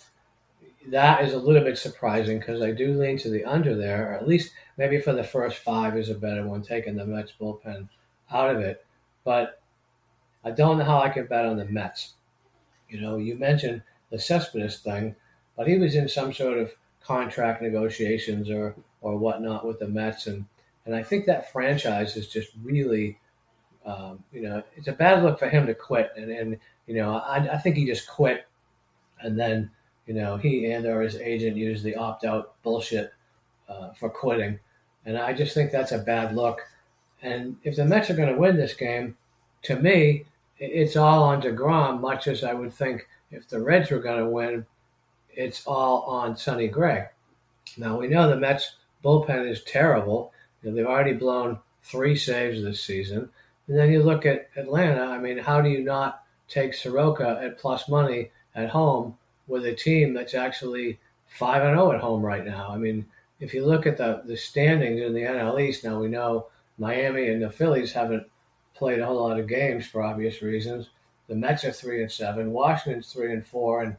that 0.87 1.23
is 1.23 1.33
a 1.33 1.39
little 1.39 1.63
bit 1.63 1.77
surprising 1.77 2.39
because 2.39 2.61
I 2.61 2.71
do 2.71 2.93
lean 2.93 3.17
to 3.19 3.29
the 3.29 3.43
under 3.43 3.75
there, 3.75 4.11
or 4.11 4.13
at 4.15 4.27
least 4.27 4.53
maybe 4.77 4.99
for 4.99 5.13
the 5.13 5.23
first 5.23 5.57
five 5.57 5.97
is 5.97 6.09
a 6.09 6.15
better 6.15 6.47
one, 6.47 6.61
taking 6.61 6.95
the 6.95 7.05
Mets 7.05 7.33
bullpen 7.39 7.89
out 8.31 8.55
of 8.55 8.61
it. 8.61 8.85
But 9.27 9.59
I 10.45 10.51
don't 10.51 10.77
know 10.77 10.85
how 10.85 11.01
I 11.01 11.09
can 11.09 11.25
bet 11.25 11.45
on 11.45 11.57
the 11.57 11.65
Mets. 11.65 12.13
You 12.87 13.01
know, 13.01 13.17
you 13.17 13.35
mentioned 13.35 13.81
the 14.09 14.17
Cespedes 14.17 14.79
thing, 14.79 15.17
but 15.57 15.67
he 15.67 15.77
was 15.77 15.95
in 15.95 16.07
some 16.07 16.31
sort 16.31 16.57
of 16.57 16.71
contract 17.01 17.61
negotiations 17.61 18.49
or 18.49 18.73
or 19.01 19.17
whatnot 19.17 19.67
with 19.67 19.79
the 19.79 19.87
Mets, 19.89 20.27
and 20.27 20.45
and 20.85 20.95
I 20.95 21.03
think 21.03 21.25
that 21.25 21.51
franchise 21.51 22.15
is 22.15 22.29
just 22.29 22.51
really, 22.63 23.19
um, 23.85 24.23
you 24.31 24.43
know, 24.43 24.63
it's 24.77 24.87
a 24.87 24.93
bad 24.93 25.23
look 25.23 25.37
for 25.37 25.49
him 25.49 25.67
to 25.67 25.73
quit, 25.73 26.13
and 26.15 26.31
and 26.31 26.57
you 26.85 26.95
know, 26.95 27.17
I, 27.17 27.55
I 27.55 27.57
think 27.57 27.75
he 27.75 27.85
just 27.85 28.07
quit, 28.07 28.47
and 29.19 29.37
then 29.37 29.69
you 30.05 30.13
know 30.13 30.37
he 30.37 30.71
and 30.71 30.85
or 30.85 31.01
his 31.01 31.17
agent 31.17 31.57
used 31.57 31.83
the 31.83 31.97
opt 31.97 32.23
out 32.23 32.53
bullshit 32.63 33.11
uh, 33.67 33.91
for 33.91 34.09
quitting, 34.09 34.57
and 35.05 35.17
I 35.17 35.33
just 35.33 35.53
think 35.53 35.73
that's 35.73 35.91
a 35.91 35.97
bad 35.97 36.33
look. 36.33 36.61
And 37.21 37.57
if 37.63 37.75
the 37.75 37.85
Mets 37.85 38.09
are 38.09 38.15
going 38.15 38.33
to 38.33 38.39
win 38.39 38.57
this 38.57 38.73
game, 38.73 39.17
to 39.63 39.75
me, 39.75 40.25
it's 40.59 40.95
all 40.95 41.23
on 41.23 41.41
Degrom. 41.41 41.99
Much 41.99 42.27
as 42.27 42.43
I 42.43 42.53
would 42.53 42.73
think 42.73 43.07
if 43.31 43.47
the 43.47 43.61
Reds 43.61 43.91
were 43.91 43.99
going 43.99 44.23
to 44.23 44.29
win, 44.29 44.65
it's 45.29 45.65
all 45.65 46.01
on 46.03 46.37
Sonny 46.37 46.67
Gray. 46.67 47.07
Now 47.77 47.99
we 47.99 48.07
know 48.07 48.29
the 48.29 48.37
Mets 48.37 48.75
bullpen 49.03 49.49
is 49.49 49.63
terrible. 49.63 50.31
You 50.61 50.69
know, 50.69 50.75
they've 50.75 50.85
already 50.85 51.13
blown 51.13 51.59
three 51.83 52.15
saves 52.15 52.63
this 52.63 52.83
season. 52.83 53.29
And 53.67 53.77
then 53.77 53.91
you 53.91 54.01
look 54.01 54.25
at 54.25 54.49
Atlanta. 54.55 55.01
I 55.01 55.17
mean, 55.17 55.37
how 55.37 55.61
do 55.61 55.69
you 55.69 55.83
not 55.83 56.23
take 56.47 56.73
Soroka 56.73 57.39
at 57.41 57.57
plus 57.57 57.89
money 57.89 58.31
at 58.55 58.69
home 58.69 59.17
with 59.47 59.65
a 59.65 59.75
team 59.75 60.13
that's 60.13 60.33
actually 60.33 60.99
five 61.27 61.63
and 61.63 61.75
zero 61.75 61.89
oh 61.89 61.91
at 61.91 62.01
home 62.01 62.25
right 62.25 62.45
now. 62.45 62.69
I 62.69 62.77
mean, 62.77 63.05
if 63.39 63.53
you 63.53 63.65
look 63.65 63.85
at 63.85 63.97
the 63.97 64.21
the 64.25 64.37
standings 64.37 65.01
in 65.01 65.13
the 65.13 65.21
NL 65.21 65.61
East, 65.61 65.83
now 65.83 65.99
we 65.99 66.07
know 66.07 66.47
Miami 66.77 67.29
and 67.29 67.41
the 67.41 67.49
Phillies 67.49 67.93
haven't 67.93 68.27
played 68.75 68.99
a 68.99 69.05
whole 69.05 69.27
lot 69.27 69.39
of 69.39 69.47
games 69.47 69.87
for 69.87 70.03
obvious 70.03 70.41
reasons. 70.41 70.89
The 71.27 71.35
Mets 71.35 71.65
are 71.65 71.71
three 71.71 72.01
and 72.01 72.11
seven. 72.11 72.51
Washington's 72.51 73.11
three 73.11 73.33
and 73.33 73.45
four, 73.45 73.83
and 73.83 73.97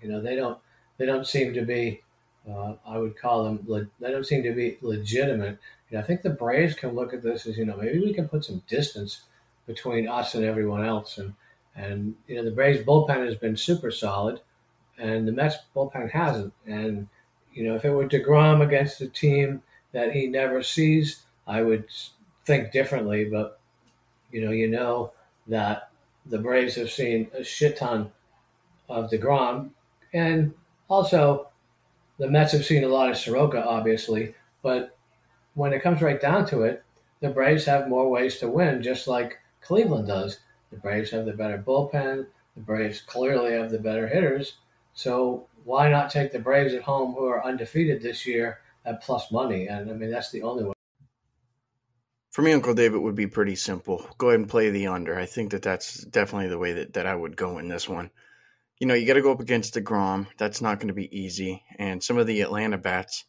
you 0.00 0.08
know 0.08 0.20
they 0.20 0.36
don't 0.36 0.58
they 0.98 1.06
don't 1.06 1.26
seem 1.26 1.54
to 1.54 1.62
be. 1.62 2.02
Uh, 2.48 2.74
I 2.86 2.98
would 2.98 3.18
call 3.18 3.44
them. 3.44 3.88
They 3.98 4.10
don't 4.10 4.26
seem 4.26 4.44
to 4.44 4.52
be 4.52 4.78
legitimate. 4.80 5.58
You 5.90 5.96
know, 5.96 6.02
I 6.02 6.06
think 6.06 6.22
the 6.22 6.30
Braves 6.30 6.76
can 6.76 6.94
look 6.94 7.12
at 7.12 7.22
this 7.22 7.46
as 7.46 7.56
you 7.56 7.64
know 7.64 7.76
maybe 7.76 7.98
we 7.98 8.14
can 8.14 8.28
put 8.28 8.44
some 8.44 8.62
distance 8.68 9.22
between 9.66 10.06
us 10.06 10.34
and 10.34 10.44
everyone 10.44 10.84
else, 10.84 11.18
and 11.18 11.34
and 11.74 12.14
you 12.28 12.36
know 12.36 12.44
the 12.44 12.54
Braves 12.54 12.84
bullpen 12.84 13.26
has 13.26 13.34
been 13.34 13.56
super 13.56 13.90
solid, 13.90 14.40
and 14.98 15.26
the 15.26 15.32
Mets 15.32 15.56
bullpen 15.74 16.10
hasn't. 16.10 16.52
And 16.66 17.08
you 17.52 17.64
know 17.64 17.74
if 17.74 17.84
it 17.84 17.90
were 17.90 18.08
Degrom 18.08 18.64
against 18.64 19.00
a 19.00 19.08
team 19.08 19.62
that 19.92 20.12
he 20.12 20.28
never 20.28 20.62
sees, 20.62 21.25
I 21.46 21.62
would 21.62 21.84
think 22.44 22.72
differently. 22.72 23.24
But 23.24 23.60
you 24.30 24.44
know 24.44 24.52
you 24.52 24.68
know 24.68 25.12
that 25.46 25.90
the 26.26 26.38
Braves 26.38 26.74
have 26.74 26.90
seen 26.90 27.28
a 27.32 27.44
shit 27.44 27.76
ton 27.76 28.10
of 28.88 29.10
Degrom, 29.10 29.70
and 30.12 30.54
also 30.88 31.48
the 32.18 32.28
Mets 32.28 32.52
have 32.52 32.64
seen 32.64 32.84
a 32.84 32.88
lot 32.88 33.10
of 33.10 33.16
Soroka, 33.16 33.64
obviously. 33.64 34.34
But 34.62 34.96
when 35.54 35.72
it 35.72 35.82
comes 35.82 36.02
right 36.02 36.20
down 36.20 36.46
to 36.46 36.62
it, 36.62 36.82
the 37.20 37.28
Braves 37.30 37.64
have 37.64 37.88
more 37.88 38.10
ways 38.10 38.38
to 38.38 38.48
win, 38.48 38.82
just 38.82 39.08
like 39.08 39.38
Cleveland 39.60 40.08
does. 40.08 40.40
The 40.70 40.76
Braves 40.76 41.10
have 41.10 41.26
the 41.26 41.32
better 41.32 41.58
bullpen. 41.58 42.26
The 42.56 42.62
Braves 42.62 43.00
clearly 43.00 43.52
have 43.52 43.70
the 43.70 43.78
better 43.78 44.08
hitters. 44.08 44.54
So 44.94 45.46
why 45.64 45.88
not 45.90 46.10
take 46.10 46.32
the 46.32 46.38
Braves 46.38 46.74
at 46.74 46.82
home, 46.82 47.14
who 47.14 47.26
are 47.26 47.44
undefeated 47.44 48.02
this 48.02 48.26
year, 48.26 48.60
at 48.84 49.02
plus 49.02 49.30
money? 49.30 49.68
And 49.68 49.90
I 49.90 49.94
mean, 49.94 50.10
that's 50.10 50.30
the 50.30 50.42
only 50.42 50.64
way. 50.64 50.75
For 52.36 52.42
me, 52.42 52.52
Uncle 52.52 52.74
David 52.74 53.00
would 53.00 53.14
be 53.14 53.28
pretty 53.28 53.56
simple. 53.56 54.06
Go 54.18 54.28
ahead 54.28 54.40
and 54.40 54.46
play 54.46 54.68
the 54.68 54.88
under. 54.88 55.18
I 55.18 55.24
think 55.24 55.52
that 55.52 55.62
that's 55.62 56.04
definitely 56.04 56.50
the 56.50 56.58
way 56.58 56.74
that, 56.74 56.92
that 56.92 57.06
I 57.06 57.14
would 57.14 57.34
go 57.34 57.56
in 57.56 57.68
this 57.68 57.88
one. 57.88 58.10
You 58.78 58.86
know, 58.86 58.92
you 58.92 59.06
got 59.06 59.14
to 59.14 59.22
go 59.22 59.32
up 59.32 59.40
against 59.40 59.72
DeGrom. 59.72 60.26
That's 60.36 60.60
not 60.60 60.78
going 60.78 60.88
to 60.88 60.92
be 60.92 61.18
easy. 61.18 61.64
And 61.78 62.04
some 62.04 62.18
of 62.18 62.26
the 62.26 62.42
Atlanta 62.42 62.76
bats, 62.76 63.24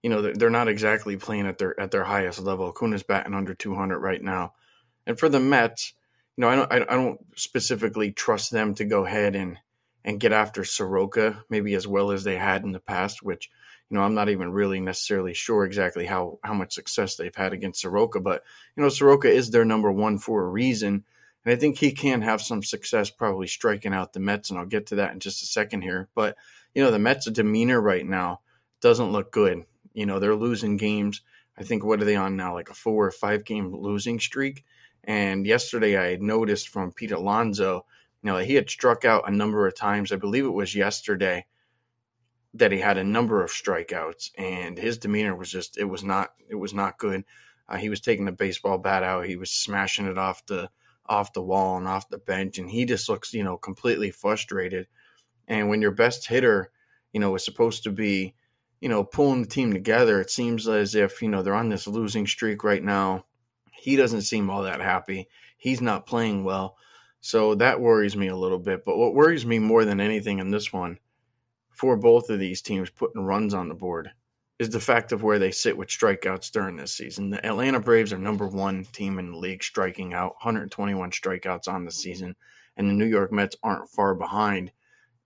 you 0.00 0.10
know, 0.10 0.22
they're, 0.22 0.34
they're 0.34 0.48
not 0.48 0.68
exactly 0.68 1.16
playing 1.16 1.48
at 1.48 1.58
their 1.58 1.80
at 1.80 1.90
their 1.90 2.04
highest 2.04 2.38
level. 2.38 2.68
Acuna's 2.68 3.02
batting 3.02 3.34
under 3.34 3.52
200 3.52 3.98
right 3.98 4.22
now. 4.22 4.52
And 5.08 5.18
for 5.18 5.28
the 5.28 5.40
Mets, 5.40 5.94
you 6.36 6.42
know, 6.42 6.48
I 6.48 6.54
don't, 6.54 6.72
I 6.72 6.94
don't 6.94 7.18
specifically 7.34 8.12
trust 8.12 8.52
them 8.52 8.76
to 8.76 8.84
go 8.84 9.04
ahead 9.04 9.34
and 9.34 9.58
and 10.04 10.20
get 10.20 10.30
after 10.30 10.62
Soroka 10.62 11.42
maybe 11.50 11.74
as 11.74 11.88
well 11.88 12.12
as 12.12 12.22
they 12.22 12.36
had 12.36 12.62
in 12.62 12.70
the 12.70 12.78
past, 12.78 13.24
which 13.24 13.50
you 13.92 13.98
know 13.98 14.04
I'm 14.04 14.14
not 14.14 14.30
even 14.30 14.50
really 14.50 14.80
necessarily 14.80 15.34
sure 15.34 15.66
exactly 15.66 16.06
how 16.06 16.38
how 16.42 16.54
much 16.54 16.72
success 16.72 17.16
they've 17.16 17.34
had 17.34 17.52
against 17.52 17.82
Soroka, 17.82 18.20
but 18.20 18.42
you 18.74 18.82
know 18.82 18.88
Soroka 18.88 19.28
is 19.28 19.50
their 19.50 19.66
number 19.66 19.92
one 19.92 20.18
for 20.18 20.42
a 20.42 20.48
reason, 20.48 21.04
and 21.44 21.52
I 21.52 21.56
think 21.56 21.76
he 21.76 21.92
can 21.92 22.22
have 22.22 22.40
some 22.40 22.62
success 22.62 23.10
probably 23.10 23.46
striking 23.46 23.92
out 23.92 24.14
the 24.14 24.20
Mets, 24.20 24.48
and 24.48 24.58
I'll 24.58 24.64
get 24.64 24.86
to 24.86 24.94
that 24.96 25.12
in 25.12 25.20
just 25.20 25.42
a 25.42 25.46
second 25.46 25.82
here. 25.82 26.08
But 26.14 26.36
you 26.74 26.82
know 26.82 26.90
the 26.90 26.98
Mets' 26.98 27.30
demeanor 27.30 27.80
right 27.80 28.06
now 28.06 28.40
doesn't 28.80 29.12
look 29.12 29.30
good. 29.30 29.64
You 29.92 30.06
know 30.06 30.18
they're 30.18 30.34
losing 30.34 30.78
games. 30.78 31.20
I 31.58 31.64
think 31.64 31.84
what 31.84 32.00
are 32.00 32.06
they 32.06 32.16
on 32.16 32.36
now, 32.36 32.54
like 32.54 32.70
a 32.70 32.74
four 32.74 33.06
or 33.06 33.10
five 33.10 33.44
game 33.44 33.74
losing 33.74 34.18
streak 34.18 34.64
and 35.04 35.46
yesterday 35.46 35.98
I 35.98 36.16
noticed 36.16 36.68
from 36.68 36.92
Pete 36.92 37.12
Alonso, 37.12 37.86
you 38.22 38.30
know, 38.30 38.38
he 38.38 38.54
had 38.54 38.70
struck 38.70 39.04
out 39.04 39.28
a 39.28 39.34
number 39.34 39.66
of 39.66 39.74
times. 39.74 40.12
I 40.12 40.16
believe 40.16 40.44
it 40.44 40.50
was 40.50 40.74
yesterday 40.74 41.44
that 42.54 42.72
he 42.72 42.78
had 42.78 42.98
a 42.98 43.04
number 43.04 43.42
of 43.42 43.50
strikeouts 43.50 44.30
and 44.36 44.76
his 44.76 44.98
demeanor 44.98 45.34
was 45.34 45.50
just 45.50 45.78
it 45.78 45.84
was 45.84 46.04
not 46.04 46.30
it 46.48 46.54
was 46.54 46.74
not 46.74 46.98
good. 46.98 47.24
Uh, 47.68 47.76
he 47.76 47.88
was 47.88 48.00
taking 48.00 48.24
the 48.24 48.32
baseball 48.32 48.78
bat 48.78 49.02
out, 49.02 49.26
he 49.26 49.36
was 49.36 49.50
smashing 49.50 50.06
it 50.06 50.18
off 50.18 50.44
the 50.46 50.70
off 51.06 51.32
the 51.32 51.42
wall 51.42 51.76
and 51.76 51.88
off 51.88 52.08
the 52.08 52.18
bench 52.18 52.58
and 52.58 52.70
he 52.70 52.84
just 52.84 53.08
looks, 53.08 53.34
you 53.34 53.42
know, 53.42 53.56
completely 53.56 54.10
frustrated. 54.10 54.86
And 55.48 55.68
when 55.68 55.82
your 55.82 55.90
best 55.90 56.26
hitter, 56.26 56.70
you 57.12 57.20
know, 57.20 57.34
is 57.34 57.44
supposed 57.44 57.84
to 57.84 57.90
be, 57.90 58.34
you 58.80 58.88
know, 58.88 59.02
pulling 59.02 59.42
the 59.42 59.48
team 59.48 59.72
together, 59.72 60.20
it 60.20 60.30
seems 60.30 60.68
as 60.68 60.94
if, 60.94 61.20
you 61.20 61.28
know, 61.28 61.42
they're 61.42 61.54
on 61.54 61.68
this 61.68 61.86
losing 61.86 62.26
streak 62.26 62.62
right 62.64 62.82
now 62.82 63.24
he 63.82 63.96
doesn't 63.96 64.22
seem 64.22 64.48
all 64.48 64.62
that 64.62 64.80
happy. 64.80 65.28
He's 65.58 65.80
not 65.80 66.06
playing 66.06 66.44
well. 66.44 66.76
So 67.20 67.56
that 67.56 67.80
worries 67.80 68.16
me 68.16 68.28
a 68.28 68.36
little 68.36 68.60
bit. 68.60 68.84
But 68.84 68.96
what 68.96 69.12
worries 69.12 69.44
me 69.44 69.58
more 69.58 69.84
than 69.84 70.00
anything 70.00 70.38
in 70.38 70.52
this 70.52 70.72
one, 70.72 70.98
for 71.82 71.96
both 71.96 72.30
of 72.30 72.38
these 72.38 72.62
teams 72.62 72.90
putting 72.90 73.24
runs 73.24 73.52
on 73.52 73.68
the 73.68 73.74
board 73.74 74.08
is 74.60 74.70
the 74.70 74.78
fact 74.78 75.10
of 75.10 75.24
where 75.24 75.40
they 75.40 75.50
sit 75.50 75.76
with 75.76 75.88
strikeouts 75.88 76.52
during 76.52 76.76
this 76.76 76.92
season. 76.92 77.28
The 77.28 77.44
Atlanta 77.44 77.80
Braves 77.80 78.12
are 78.12 78.18
number 78.18 78.46
one 78.46 78.84
team 78.92 79.18
in 79.18 79.32
the 79.32 79.36
league 79.36 79.64
striking 79.64 80.14
out, 80.14 80.34
121 80.34 81.10
strikeouts 81.10 81.66
on 81.66 81.84
the 81.84 81.90
season, 81.90 82.36
and 82.76 82.88
the 82.88 82.94
New 82.94 83.06
York 83.06 83.32
Mets 83.32 83.56
aren't 83.64 83.90
far 83.90 84.14
behind 84.14 84.70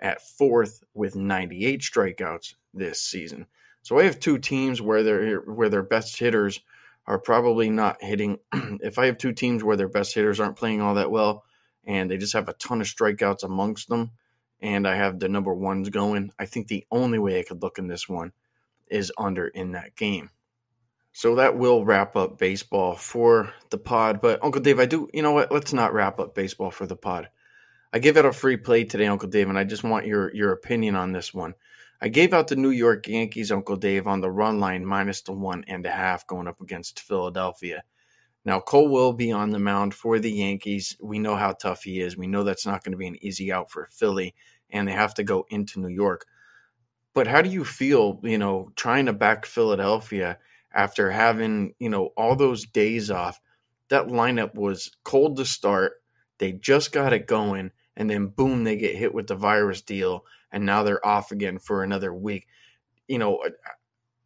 at 0.01 0.23
fourth 0.23 0.83
with 0.95 1.15
98 1.15 1.83
strikeouts 1.83 2.55
this 2.73 3.03
season. 3.03 3.45
So 3.83 3.99
I 3.99 4.05
have 4.05 4.19
two 4.19 4.39
teams 4.39 4.81
where 4.81 5.03
their 5.03 5.41
where 5.41 5.69
their 5.69 5.83
best 5.83 6.19
hitters 6.19 6.63
are 7.07 7.19
probably 7.19 7.69
not 7.69 8.01
hitting. 8.01 8.39
if 8.81 8.99
I 8.99 9.05
have 9.05 9.19
two 9.19 9.35
teams 9.35 9.63
where 9.63 9.77
their 9.77 9.89
best 9.89 10.15
hitters 10.15 10.41
aren't 10.41 10.57
playing 10.57 10.81
all 10.81 10.95
that 10.95 11.11
well, 11.11 11.45
and 11.85 12.11
they 12.11 12.17
just 12.17 12.33
have 12.33 12.49
a 12.49 12.55
ton 12.55 12.81
of 12.81 12.87
strikeouts 12.87 13.45
amongst 13.45 13.91
them, 13.91 14.13
and 14.61 14.87
I 14.87 14.97
have 14.97 15.19
the 15.19 15.29
number 15.29 15.55
ones 15.55 15.89
going, 15.91 16.33
I 16.39 16.47
think 16.47 16.69
the 16.69 16.87
only 16.91 17.19
way 17.19 17.39
I 17.39 17.43
could 17.43 17.63
look 17.63 17.79
in 17.79 17.87
this 17.87 18.09
one 18.09 18.33
is 18.89 19.13
under 19.19 19.49
in 19.49 19.73
that 19.73 19.97
game. 19.97 20.31
So 21.13 21.37
that 21.37 21.57
will 21.57 21.85
wrap 21.85 22.15
up 22.17 22.39
baseball 22.39 22.95
for 22.95 23.53
the 23.71 23.79
pod. 23.79 24.21
But 24.21 24.45
Uncle 24.45 24.61
Dave, 24.61 24.79
I 24.79 24.87
do, 24.87 25.09
you 25.15 25.23
know 25.23 25.33
what? 25.33 25.51
Let's 25.51 25.73
not 25.73 25.95
wrap 25.95 26.21
up 26.21 26.35
baseball 26.35 26.71
for 26.71 26.87
the 26.87 26.97
pod. 26.97 27.29
I 27.93 27.99
gave 27.99 28.17
out 28.19 28.27
a 28.27 28.33
free 28.33 28.59
play 28.59 28.85
today, 28.85 29.07
Uncle 29.07 29.29
Dave, 29.29 29.49
and 29.49 29.59
I 29.59 29.65
just 29.65 29.83
want 29.83 30.07
your 30.07 30.35
your 30.35 30.53
opinion 30.53 30.97
on 30.97 31.13
this 31.13 31.33
one. 31.33 31.55
I 32.01 32.09
gave 32.09 32.35
out 32.35 32.49
the 32.49 32.57
New 32.57 32.71
York 32.71 33.09
Yankees, 33.09 33.51
Uncle 33.51 33.77
Dave, 33.77 34.07
on 34.07 34.21
the 34.21 34.31
run 34.31 34.61
line 34.61 34.85
minus 34.85 35.23
the 35.23 35.33
one 35.33 35.65
and 35.67 35.87
a 35.87 35.91
half 35.91 36.27
going 36.27 36.47
up 36.47 36.61
against 36.61 37.01
Philadelphia. 37.01 37.85
Now, 38.47 38.61
Cole 38.61 38.89
will 38.89 39.13
be 39.13 39.33
on 39.33 39.51
the 39.51 39.59
mound 39.59 39.93
for 39.93 40.19
the 40.19 40.31
Yankees. 40.31 40.97
We 41.03 41.19
know 41.19 41.37
how 41.37 41.53
tough 41.53 41.83
he 41.83 42.01
is. 42.01 42.17
We 42.17 42.29
know 42.29 42.45
that's 42.45 42.65
not 42.65 42.83
going 42.83 42.93
to 42.93 42.99
be 42.99 43.09
an 43.09 43.23
easy 43.23 43.53
out 43.53 43.71
for 43.71 43.87
Philly, 43.91 44.35
and 44.71 44.89
they 44.89 44.93
have 44.93 45.15
to 45.15 45.25
go 45.25 45.45
into 45.51 45.81
New 45.81 45.89
York. 45.89 46.25
But 47.13 47.27
how 47.27 47.43
do 47.43 47.51
you 47.51 47.65
feel, 47.65 48.21
you 48.23 48.39
know, 48.39 48.71
trying 48.77 49.07
to 49.07 49.13
back 49.13 49.45
Philadelphia 49.45 50.39
after 50.73 51.11
having, 51.11 51.75
you 51.79 51.91
know, 51.91 52.07
all 52.17 52.37
those 52.37 52.65
days 52.65 53.11
off? 53.11 53.41
That 53.89 54.07
lineup 54.07 54.55
was 54.55 54.91
cold 55.05 55.37
to 55.37 55.45
start. 55.45 55.95
They 56.39 56.53
just 56.53 56.93
got 56.93 57.13
it 57.13 57.27
going, 57.27 57.73
and 57.97 58.09
then 58.09 58.29
boom, 58.29 58.65
they 58.65 58.77
get 58.77 58.97
hit 58.97 59.13
with 59.13 59.27
the 59.27 59.35
virus 59.35 59.83
deal 59.83 60.25
and 60.53 60.65
now 60.65 60.83
they're 60.83 61.05
off 61.07 61.33
again 61.33 61.59
for 61.59 61.83
another 61.83 62.15
week. 62.15 62.47
You 63.09 63.19
know, 63.19 63.45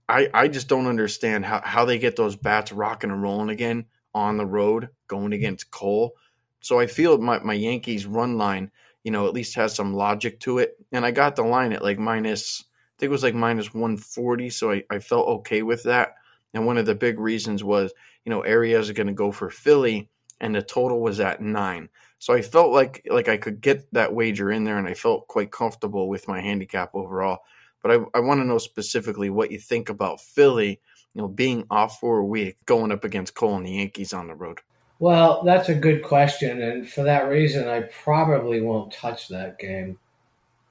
I 0.09 0.29
I 0.33 0.49
just 0.49 0.69
don't 0.69 0.87
understand 0.87 1.45
how 1.45 1.61
how 1.65 1.85
they 1.85 1.99
get 1.99 2.17
those 2.17 2.37
bats 2.37 2.73
rocking 2.73 3.11
and 3.11 3.23
rolling 3.23 3.51
again 3.51 3.87
on 4.14 4.37
the 4.37 4.46
road 4.46 4.88
going 5.07 5.27
mm-hmm. 5.27 5.33
against 5.35 5.70
Cole. 5.70 6.14
So 6.61 6.79
I 6.79 6.87
feel 6.87 7.18
my 7.18 7.38
my 7.40 7.55
Yankees 7.55 8.07
run 8.07 8.37
line, 8.37 8.70
you 9.05 9.11
know, 9.11 9.27
at 9.27 9.35
least 9.35 9.55
has 9.55 9.75
some 9.75 9.94
logic 9.94 10.40
to 10.40 10.59
it. 10.59 10.77
And 10.92 11.05
I 11.05 11.11
got 11.11 11.37
the 11.37 11.42
line 11.42 11.73
at 11.73 11.83
like 11.83 11.99
minus 11.99 12.64
I 12.64 12.94
think 13.01 13.09
it 13.09 13.12
was 13.12 13.23
like 13.23 13.35
minus 13.35 13.73
140, 13.73 14.51
so 14.51 14.73
I, 14.73 14.85
I 14.90 14.99
felt 14.99 15.27
okay 15.38 15.62
with 15.62 15.85
that. 15.85 16.16
And 16.53 16.66
one 16.66 16.77
of 16.77 16.85
the 16.85 16.94
big 16.94 17.18
reasons 17.18 17.64
was, 17.64 17.92
you 18.25 18.31
know, 18.31 18.44
Arias 18.44 18.90
are 18.90 18.94
going 18.94 19.07
to 19.07 19.14
go 19.14 19.33
for 19.33 19.49
Philly, 19.49 20.11
and 20.40 20.55
the 20.55 20.62
total 20.62 21.01
was 21.01 21.18
at 21.20 21.40
nine. 21.40 21.88
So 22.18 22.35
I 22.35 22.42
felt 22.42 22.73
like 22.73 23.07
like 23.11 23.29
I 23.29 23.38
could 23.38 23.62
get 23.62 23.90
that 23.92 24.12
wager 24.12 24.51
in 24.51 24.64
there, 24.64 24.77
and 24.77 24.87
I 24.87 24.94
felt 24.94 25.29
quite 25.29 25.51
comfortable 25.51 26.09
with 26.09 26.29
my 26.29 26.40
handicap 26.40 26.90
overall. 26.94 27.38
But 27.83 27.92
I, 27.92 27.99
I 28.12 28.20
want 28.20 28.40
to 28.40 28.46
know 28.46 28.59
specifically 28.59 29.31
what 29.31 29.51
you 29.51 29.59
think 29.59 29.88
about 29.88 30.20
Philly, 30.20 30.81
you 31.14 31.23
know, 31.23 31.29
being 31.29 31.66
off 31.70 31.99
for 32.01 32.18
a 32.18 32.25
week, 32.25 32.57
going 32.66 32.92
up 32.92 33.05
against 33.05 33.35
Cole 33.35 33.57
and 33.57 33.66
the 33.66 33.73
Yankees 33.73 34.12
on 34.12 34.29
the 34.29 34.35
road. 34.35 34.61
Well, 34.99 35.42
that's 35.44 35.68
a 35.68 35.75
good 35.75 36.03
question, 36.03 36.61
and 36.61 36.88
for 36.88 37.03
that 37.05 37.29
reason, 37.29 37.66
I 37.66 37.81
probably 37.81 38.61
won't 38.61 38.92
touch 38.92 39.29
that 39.29 39.59
game. 39.59 39.99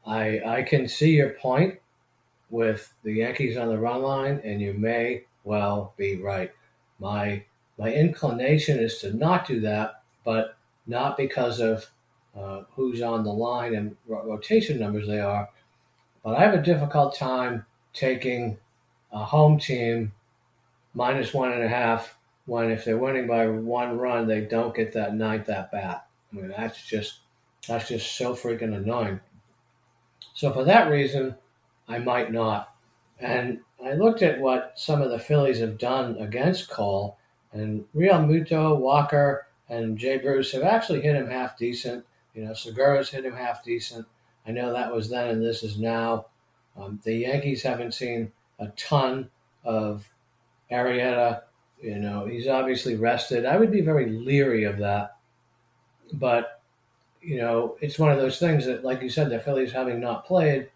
I 0.05 0.39
I 0.45 0.63
can 0.63 0.87
see 0.87 1.15
your 1.15 1.31
point 1.31 1.79
with 2.49 2.93
the 3.03 3.13
Yankees 3.13 3.57
on 3.57 3.69
the 3.69 3.77
run 3.77 4.01
line, 4.01 4.41
and 4.43 4.61
you 4.61 4.73
may 4.73 5.23
well 5.43 5.93
be 5.97 6.17
right. 6.17 6.51
My 6.99 7.43
my 7.77 7.91
inclination 7.91 8.79
is 8.79 8.99
to 8.99 9.13
not 9.13 9.47
do 9.47 9.61
that, 9.61 10.03
but 10.23 10.57
not 10.85 11.17
because 11.17 11.59
of 11.59 11.89
uh, 12.37 12.63
who's 12.75 13.01
on 13.01 13.23
the 13.23 13.33
line 13.33 13.73
and 13.73 13.95
rotation 14.07 14.79
numbers 14.79 15.07
they 15.07 15.19
are, 15.19 15.49
but 16.23 16.35
I 16.35 16.43
have 16.43 16.53
a 16.53 16.61
difficult 16.61 17.15
time 17.15 17.65
taking 17.93 18.57
a 19.11 19.23
home 19.23 19.59
team 19.59 20.11
minus 20.93 21.33
one 21.33 21.51
and 21.51 21.63
a 21.63 21.67
half 21.67 22.17
when 22.45 22.71
if 22.71 22.83
they're 22.83 22.97
winning 22.97 23.27
by 23.27 23.47
one 23.47 23.97
run 23.97 24.27
they 24.27 24.41
don't 24.41 24.75
get 24.75 24.93
that 24.93 25.15
ninth 25.15 25.49
at 25.49 25.71
bat. 25.71 26.05
I 26.31 26.35
mean 26.35 26.53
that's 26.55 26.85
just 26.85 27.19
that's 27.67 27.89
just 27.89 28.15
so 28.15 28.33
freaking 28.33 28.75
annoying. 28.75 29.19
So 30.33 30.51
for 30.53 30.63
that 30.63 30.89
reason, 30.89 31.35
I 31.87 31.99
might 31.99 32.31
not. 32.31 32.73
And 33.19 33.59
I 33.83 33.93
looked 33.93 34.21
at 34.21 34.39
what 34.39 34.73
some 34.75 35.01
of 35.01 35.11
the 35.11 35.19
Phillies 35.19 35.59
have 35.59 35.77
done 35.77 36.17
against 36.17 36.69
Cole, 36.69 37.17
and 37.51 37.85
Realmuto, 37.95 38.77
Walker, 38.77 39.47
and 39.67 39.97
Jay 39.97 40.17
Bruce 40.17 40.51
have 40.53 40.63
actually 40.63 41.01
hit 41.01 41.15
him 41.15 41.29
half 41.29 41.57
decent. 41.57 42.05
You 42.33 42.45
know, 42.45 42.53
Segura's 42.53 43.09
hit 43.09 43.25
him 43.25 43.35
half 43.35 43.63
decent. 43.63 44.05
I 44.47 44.51
know 44.51 44.71
that 44.73 44.93
was 44.93 45.09
then 45.09 45.27
and 45.27 45.43
this 45.43 45.63
is 45.63 45.77
now. 45.77 46.27
Um, 46.77 46.99
the 47.03 47.13
Yankees 47.13 47.63
haven't 47.63 47.93
seen 47.93 48.31
a 48.57 48.67
ton 48.69 49.29
of 49.63 50.09
Arrieta. 50.71 51.41
You 51.81 51.99
know, 51.99 52.25
he's 52.25 52.47
obviously 52.47 52.95
rested. 52.95 53.45
I 53.45 53.57
would 53.57 53.71
be 53.71 53.81
very 53.81 54.09
leery 54.09 54.65
of 54.65 54.77
that. 54.79 55.17
But, 56.13 56.61
you 57.21 57.37
know, 57.37 57.77
it's 57.79 57.99
one 57.99 58.11
of 58.11 58.17
those 58.17 58.39
things 58.39 58.65
that, 58.65 58.83
like 58.83 59.01
you 59.01 59.09
said, 59.09 59.29
the 59.29 59.39
Phillies 59.39 59.71
having 59.71 59.99
not 59.99 60.25
played, 60.25 60.69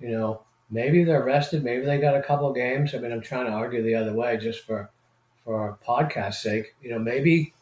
you 0.00 0.08
know, 0.08 0.42
maybe 0.70 1.04
they're 1.04 1.24
rested. 1.24 1.62
Maybe 1.62 1.84
they 1.84 1.98
got 1.98 2.16
a 2.16 2.22
couple 2.22 2.52
games. 2.52 2.94
I 2.94 2.98
mean, 2.98 3.12
I'm 3.12 3.20
trying 3.20 3.46
to 3.46 3.52
argue 3.52 3.82
the 3.82 3.94
other 3.94 4.14
way 4.14 4.36
just 4.36 4.64
for 4.64 4.90
for 5.44 5.78
podcast 5.86 6.34
sake. 6.34 6.74
You 6.82 6.90
know, 6.90 6.98
maybe 6.98 7.54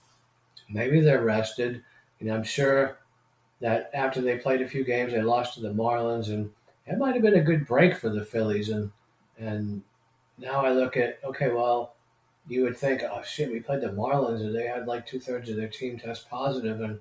Maybe 0.68 1.00
they're 1.00 1.24
rested. 1.24 1.82
You 2.20 2.26
know, 2.26 2.34
I'm 2.34 2.44
sure 2.44 2.98
that 3.60 3.90
after 3.94 4.20
they 4.20 4.38
played 4.38 4.62
a 4.62 4.68
few 4.68 4.84
games, 4.84 5.12
they 5.12 5.22
lost 5.22 5.54
to 5.54 5.60
the 5.60 5.72
Marlins, 5.72 6.28
and 6.28 6.50
it 6.86 6.98
might 6.98 7.14
have 7.14 7.22
been 7.22 7.38
a 7.38 7.42
good 7.42 7.66
break 7.66 7.96
for 7.96 8.08
the 8.08 8.24
Phillies. 8.24 8.68
And 8.70 8.90
and 9.38 9.82
now 10.38 10.64
I 10.64 10.72
look 10.72 10.96
at 10.96 11.20
okay, 11.24 11.50
well, 11.50 11.94
you 12.48 12.62
would 12.62 12.76
think, 12.76 13.02
oh 13.02 13.22
shit, 13.24 13.50
we 13.50 13.60
played 13.60 13.80
the 13.80 13.88
Marlins, 13.88 14.40
and 14.40 14.54
they 14.54 14.66
had 14.66 14.86
like 14.86 15.06
two 15.06 15.20
thirds 15.20 15.48
of 15.50 15.56
their 15.56 15.68
team 15.68 15.98
test 15.98 16.28
positive, 16.28 16.80
and 16.80 17.00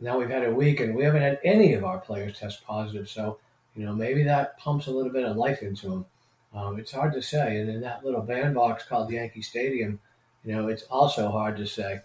now 0.00 0.18
we've 0.18 0.30
had 0.30 0.44
a 0.44 0.54
week, 0.54 0.80
and 0.80 0.94
we 0.94 1.04
haven't 1.04 1.22
had 1.22 1.40
any 1.44 1.74
of 1.74 1.84
our 1.84 1.98
players 1.98 2.38
test 2.38 2.64
positive. 2.64 3.08
So 3.08 3.38
you 3.74 3.86
know, 3.86 3.94
maybe 3.94 4.22
that 4.24 4.58
pumps 4.58 4.86
a 4.86 4.90
little 4.90 5.12
bit 5.12 5.24
of 5.24 5.36
life 5.36 5.62
into 5.62 5.88
them. 5.88 6.06
Um, 6.54 6.78
it's 6.78 6.92
hard 6.92 7.14
to 7.14 7.22
say. 7.22 7.58
And 7.58 7.70
in 7.70 7.80
that 7.80 8.04
little 8.04 8.20
bandbox 8.20 8.84
called 8.84 9.10
Yankee 9.10 9.40
Stadium, 9.40 9.98
you 10.44 10.54
know, 10.54 10.68
it's 10.68 10.82
also 10.84 11.30
hard 11.30 11.56
to 11.56 11.66
say. 11.66 12.00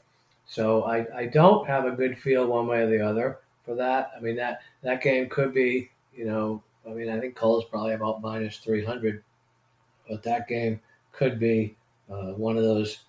So 0.45 0.83
I, 0.83 1.05
I 1.13 1.25
don't 1.25 1.67
have 1.67 1.85
a 1.85 1.91
good 1.91 2.17
feel 2.17 2.47
one 2.47 2.67
way 2.67 2.79
or 2.79 2.89
the 2.89 3.01
other 3.01 3.39
for 3.65 3.75
that. 3.75 4.11
I 4.15 4.21
mean 4.21 4.37
that 4.37 4.61
that 4.81 5.03
game 5.03 5.29
could 5.29 5.53
be 5.53 5.91
you 6.15 6.25
know 6.25 6.63
I 6.87 6.91
mean 6.91 7.09
I 7.09 7.19
think 7.19 7.35
Cole's 7.35 7.65
probably 7.65 7.93
about 7.93 8.21
minus 8.21 8.57
three 8.57 8.83
hundred, 8.83 9.23
but 10.09 10.23
that 10.23 10.47
game 10.47 10.79
could 11.11 11.39
be 11.39 11.75
uh, 12.09 12.33
one 12.33 12.57
of 12.57 12.63
those 12.63 12.99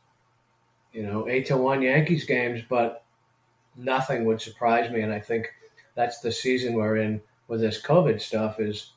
you 0.93 1.03
know 1.03 1.29
eight 1.29 1.47
to 1.47 1.57
one 1.57 1.83
Yankees 1.83 2.25
games. 2.25 2.63
But 2.69 3.05
nothing 3.77 4.25
would 4.25 4.41
surprise 4.41 4.91
me, 4.91 5.03
and 5.03 5.13
I 5.13 5.21
think 5.21 5.49
that's 5.95 6.21
the 6.21 6.33
season 6.33 6.75
we're 6.75 6.99
in 6.99 7.21
with 7.49 7.61
this 7.61 7.83
COVID 7.83 8.21
stuff 8.21 8.61
is 8.61 8.93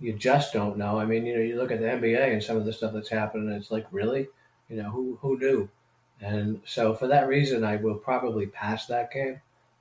you 0.00 0.12
just 0.12 0.52
don't 0.52 0.76
know. 0.76 0.98
I 0.98 1.04
mean, 1.04 1.24
you 1.24 1.34
know, 1.34 1.42
you 1.42 1.56
look 1.56 1.70
at 1.70 1.80
the 1.80 1.86
NBA 1.86 2.32
and 2.32 2.42
some 2.42 2.56
of 2.56 2.64
the 2.64 2.72
stuff 2.72 2.92
that's 2.92 3.08
happening, 3.08 3.50
it's 3.50 3.70
like, 3.70 3.86
really, 3.90 4.28
you 4.68 4.76
know, 4.82 4.90
who 4.90 5.18
who 5.20 5.38
knew? 5.38 5.68
And 6.20 6.60
so 6.64 6.94
for 6.94 7.06
that 7.08 7.28
reason, 7.28 7.64
I 7.64 7.76
will 7.76 7.94
probably 7.94 8.46
pass 8.46 8.86
that 8.86 9.12
game. 9.12 9.40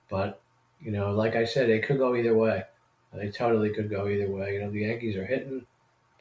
But, 0.10 0.42
you 0.82 0.92
know, 0.92 1.12
like 1.12 1.36
I 1.36 1.46
said, 1.46 1.70
it 1.70 1.86
could 1.86 1.98
go 1.98 2.16
either 2.16 2.36
way. 2.36 2.64
They 3.14 3.30
totally 3.30 3.70
could 3.70 3.90
go 3.90 4.08
either 4.08 4.30
way. 4.30 4.54
You 4.54 4.62
know, 4.62 4.72
the 4.72 4.82
Yankees 4.82 5.16
are 5.16 5.26
hitting, 5.26 5.66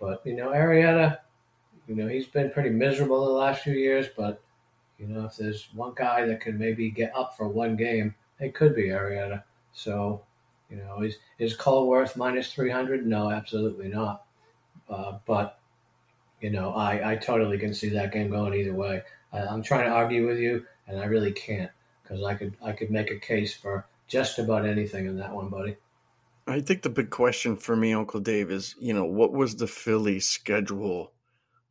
but, 0.00 0.22
you 0.24 0.34
know, 0.34 0.50
Arrieta, 0.50 1.18
you 1.86 1.94
know, 1.94 2.08
he's 2.08 2.26
been 2.26 2.50
pretty 2.50 2.70
miserable 2.70 3.24
the 3.24 3.32
last 3.32 3.62
few 3.62 3.74
years. 3.74 4.06
But, 4.16 4.40
you 4.98 5.06
know, 5.06 5.26
if 5.26 5.36
there's 5.36 5.68
one 5.74 5.92
guy 5.94 6.26
that 6.26 6.40
can 6.40 6.58
maybe 6.58 6.90
get 6.90 7.14
up 7.16 7.36
for 7.36 7.48
one 7.48 7.76
game, 7.76 8.14
it 8.40 8.54
could 8.54 8.74
be 8.74 8.88
Arrieta. 8.88 9.42
So, 9.72 10.22
you 10.70 10.76
know, 10.76 11.02
is, 11.02 11.16
is 11.38 11.54
Cole 11.56 11.88
worth 11.88 12.16
minus 12.16 12.52
300? 12.52 13.06
No, 13.06 13.30
absolutely 13.30 13.88
not. 13.88 14.24
Uh, 14.88 15.18
but, 15.26 15.58
you 16.40 16.50
know, 16.50 16.74
I, 16.74 17.12
I 17.12 17.16
totally 17.16 17.58
can 17.58 17.74
see 17.74 17.88
that 17.90 18.12
game 18.12 18.30
going 18.30 18.54
either 18.54 18.74
way. 18.74 19.02
I'm 19.34 19.62
trying 19.62 19.84
to 19.84 19.90
argue 19.90 20.26
with 20.26 20.38
you, 20.38 20.64
and 20.86 20.98
I 21.00 21.04
really 21.06 21.32
can't 21.32 21.70
because 22.02 22.22
I 22.22 22.34
could 22.34 22.54
I 22.62 22.72
could 22.72 22.90
make 22.90 23.10
a 23.10 23.18
case 23.18 23.54
for 23.54 23.86
just 24.06 24.38
about 24.38 24.66
anything 24.66 25.06
in 25.06 25.16
that 25.18 25.34
one, 25.34 25.48
buddy. 25.48 25.76
I 26.46 26.60
think 26.60 26.82
the 26.82 26.90
big 26.90 27.10
question 27.10 27.56
for 27.56 27.74
me, 27.74 27.94
Uncle 27.94 28.20
Dave, 28.20 28.50
is 28.50 28.74
you 28.78 28.92
know 28.92 29.04
what 29.04 29.32
was 29.32 29.56
the 29.56 29.66
Philly 29.66 30.20
schedule 30.20 31.12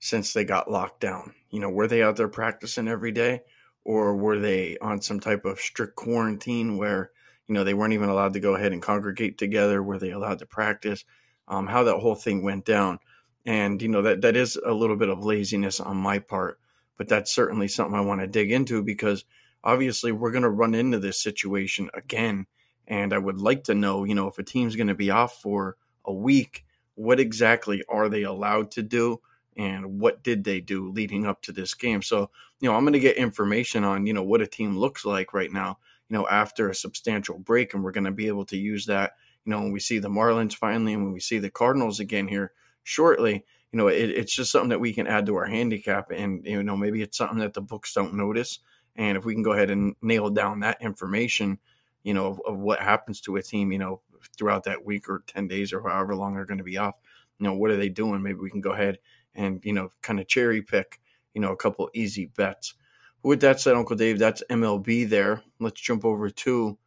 since 0.04 0.34
they 0.34 0.46
got 0.46 0.70
locked 0.70 1.00
down? 1.00 1.34
You 1.50 1.60
know, 1.60 1.70
were 1.70 1.88
they 1.88 2.04
out 2.04 2.16
there 2.16 2.28
practicing 2.28 2.88
every 2.88 3.12
day, 3.12 3.42
or 3.84 4.16
were 4.16 4.40
they 4.40 4.78
on 4.80 5.02
some 5.02 5.20
type 5.20 5.46
of 5.46 5.60
strict 5.60 5.96
quarantine 5.96 6.78
where 6.78 7.12
you 7.48 7.54
know 7.54 7.64
they 7.64 7.74
weren't 7.74 7.94
even 7.94 8.10
allowed 8.10 8.34
to 8.34 8.40
go 8.40 8.56
ahead 8.56 8.74
and 8.74 8.82
congregate 8.82 9.38
together? 9.38 9.82
Were 9.82 10.00
they 10.00 10.12
allowed 10.12 10.40
to 10.40 10.46
practice? 10.46 11.04
um, 11.48 11.68
how 11.68 11.84
that 11.84 11.98
whole 11.98 12.16
thing 12.16 12.44
went 12.44 12.66
down. 12.66 13.00
And 13.46 13.82
you 13.82 13.90
know 13.90 14.04
that 14.04 14.22
that 14.22 14.38
is 14.38 14.56
a 14.56 14.72
little 14.72 14.96
bit 14.96 15.10
of 15.10 15.26
laziness 15.26 15.80
on 15.80 15.98
my 15.98 16.20
part, 16.20 16.60
but 16.98 17.10
that's 17.10 17.34
certainly 17.34 17.68
something 17.68 17.96
I 17.96 18.02
want 18.02 18.22
to 18.22 18.28
dig 18.28 18.52
into 18.52 18.82
because 18.82 19.26
obviously 19.64 20.12
we're 20.12 20.32
going 20.32 20.44
to 20.44 20.50
run 20.50 20.74
into 20.74 21.00
this 21.00 21.22
situation 21.22 21.90
again. 21.94 22.46
And 22.88 23.14
I 23.14 23.18
would 23.18 23.40
like 23.40 23.66
to 23.66 23.76
know, 23.76 24.06
you 24.06 24.16
know, 24.16 24.28
if 24.28 24.38
a 24.38 24.44
team's 24.44 24.76
going 24.76 24.88
to 24.88 24.96
be 24.96 25.10
off 25.10 25.42
for 25.42 25.78
a 26.06 26.14
week, 26.14 26.66
what 26.96 27.20
exactly 27.20 27.84
are 27.90 28.08
they 28.08 28.24
allowed 28.24 28.72
to 28.72 28.84
do? 28.84 29.20
And 29.58 30.00
what 30.00 30.24
did 30.24 30.44
they 30.44 30.60
do 30.60 30.92
leading 30.92 31.26
up 31.26 31.42
to 31.44 31.52
this 31.52 31.74
game. 31.74 32.02
So, 32.02 32.30
you 32.60 32.70
know, 32.70 32.76
I'm 32.76 32.84
going 32.84 32.94
to 32.94 33.00
get 33.00 33.18
information 33.18 33.84
on, 33.84 34.06
you 34.06 34.14
know, 34.14 34.24
what 34.24 34.42
a 34.42 34.48
team 34.48 34.78
looks 34.78 35.06
like 35.06 35.34
right 35.34 35.52
now, 35.52 35.78
you 36.10 36.18
know, 36.18 36.28
after 36.28 36.70
a 36.70 36.76
substantial 36.76 37.38
break. 37.38 37.74
And 37.74 37.84
we're 37.84 37.92
going 37.92 38.06
to 38.06 38.12
be 38.12 38.28
able 38.28 38.46
to 38.46 38.58
use 38.58 38.86
that, 38.88 39.14
you 39.46 39.52
know, 39.52 39.60
when 39.60 39.72
we 39.72 39.80
see 39.80 40.00
the 40.00 40.10
Marlins 40.10 40.56
finally 40.56 40.94
and 40.94 41.04
when 41.04 41.14
we 41.14 41.20
see 41.20 41.40
the 41.40 41.50
Cardinals 41.50 42.00
again 42.00 42.28
here 42.28 42.52
shortly, 42.84 43.46
you 43.72 43.78
know, 43.78 43.88
it, 43.88 44.10
it's 44.10 44.36
just 44.36 44.52
something 44.52 44.70
that 44.70 44.80
we 44.80 44.94
can 44.94 45.08
add 45.08 45.26
to 45.26 45.36
our 45.36 45.46
handicap. 45.46 46.12
And, 46.12 46.46
you 46.46 46.64
know, 46.64 46.78
maybe 46.78 47.02
it's 47.02 47.18
something 47.18 47.40
that 47.40 47.54
the 47.54 47.62
books 47.62 47.94
don't 47.94 48.14
notice. 48.14 48.60
And 48.96 49.18
if 49.18 49.26
we 49.26 49.34
can 49.34 49.44
go 49.44 49.54
ahead 49.54 49.72
and 49.72 49.96
nail 50.02 50.30
down 50.30 50.60
that 50.60 50.82
information, 50.82 51.58
you 52.04 52.14
know, 52.14 52.28
of, 52.28 52.42
of 52.46 52.60
what 52.60 52.80
happens 52.80 53.22
to 53.22 53.38
a 53.38 53.42
team, 53.42 53.72
you 53.72 53.80
know, 53.80 54.02
throughout 54.38 54.64
that 54.64 54.86
week 54.86 55.10
or 55.10 55.24
10 55.28 55.48
days 55.48 55.74
or 55.74 55.82
however 55.82 56.16
long 56.16 56.36
they're 56.36 56.46
going 56.46 56.58
to 56.58 56.64
be 56.64 56.78
off, 56.78 56.96
you 57.40 57.46
know, 57.46 57.54
what 57.54 57.72
are 57.72 57.78
they 57.78 57.90
doing? 57.90 58.22
Maybe 58.22 58.40
we 58.40 58.50
can 58.50 58.62
go 58.62 58.72
ahead 58.72 59.00
and, 59.36 59.62
you 59.64 59.74
know, 59.74 59.90
kind 60.02 60.20
of 60.20 60.28
cherry 60.28 60.62
pick, 60.62 61.00
you 61.34 61.42
know, 61.42 61.52
a 61.52 61.58
couple 61.58 61.90
easy 61.94 62.26
bets. 62.26 62.76
With 63.24 63.42
that 63.42 63.60
said, 63.60 63.76
Uncle 63.76 63.96
Dave, 63.96 64.20
that's 64.20 64.44
MLB 64.50 65.10
there. 65.10 65.44
Let's 65.60 65.80
jump 65.80 66.04
over 66.04 66.30
to 66.30 66.78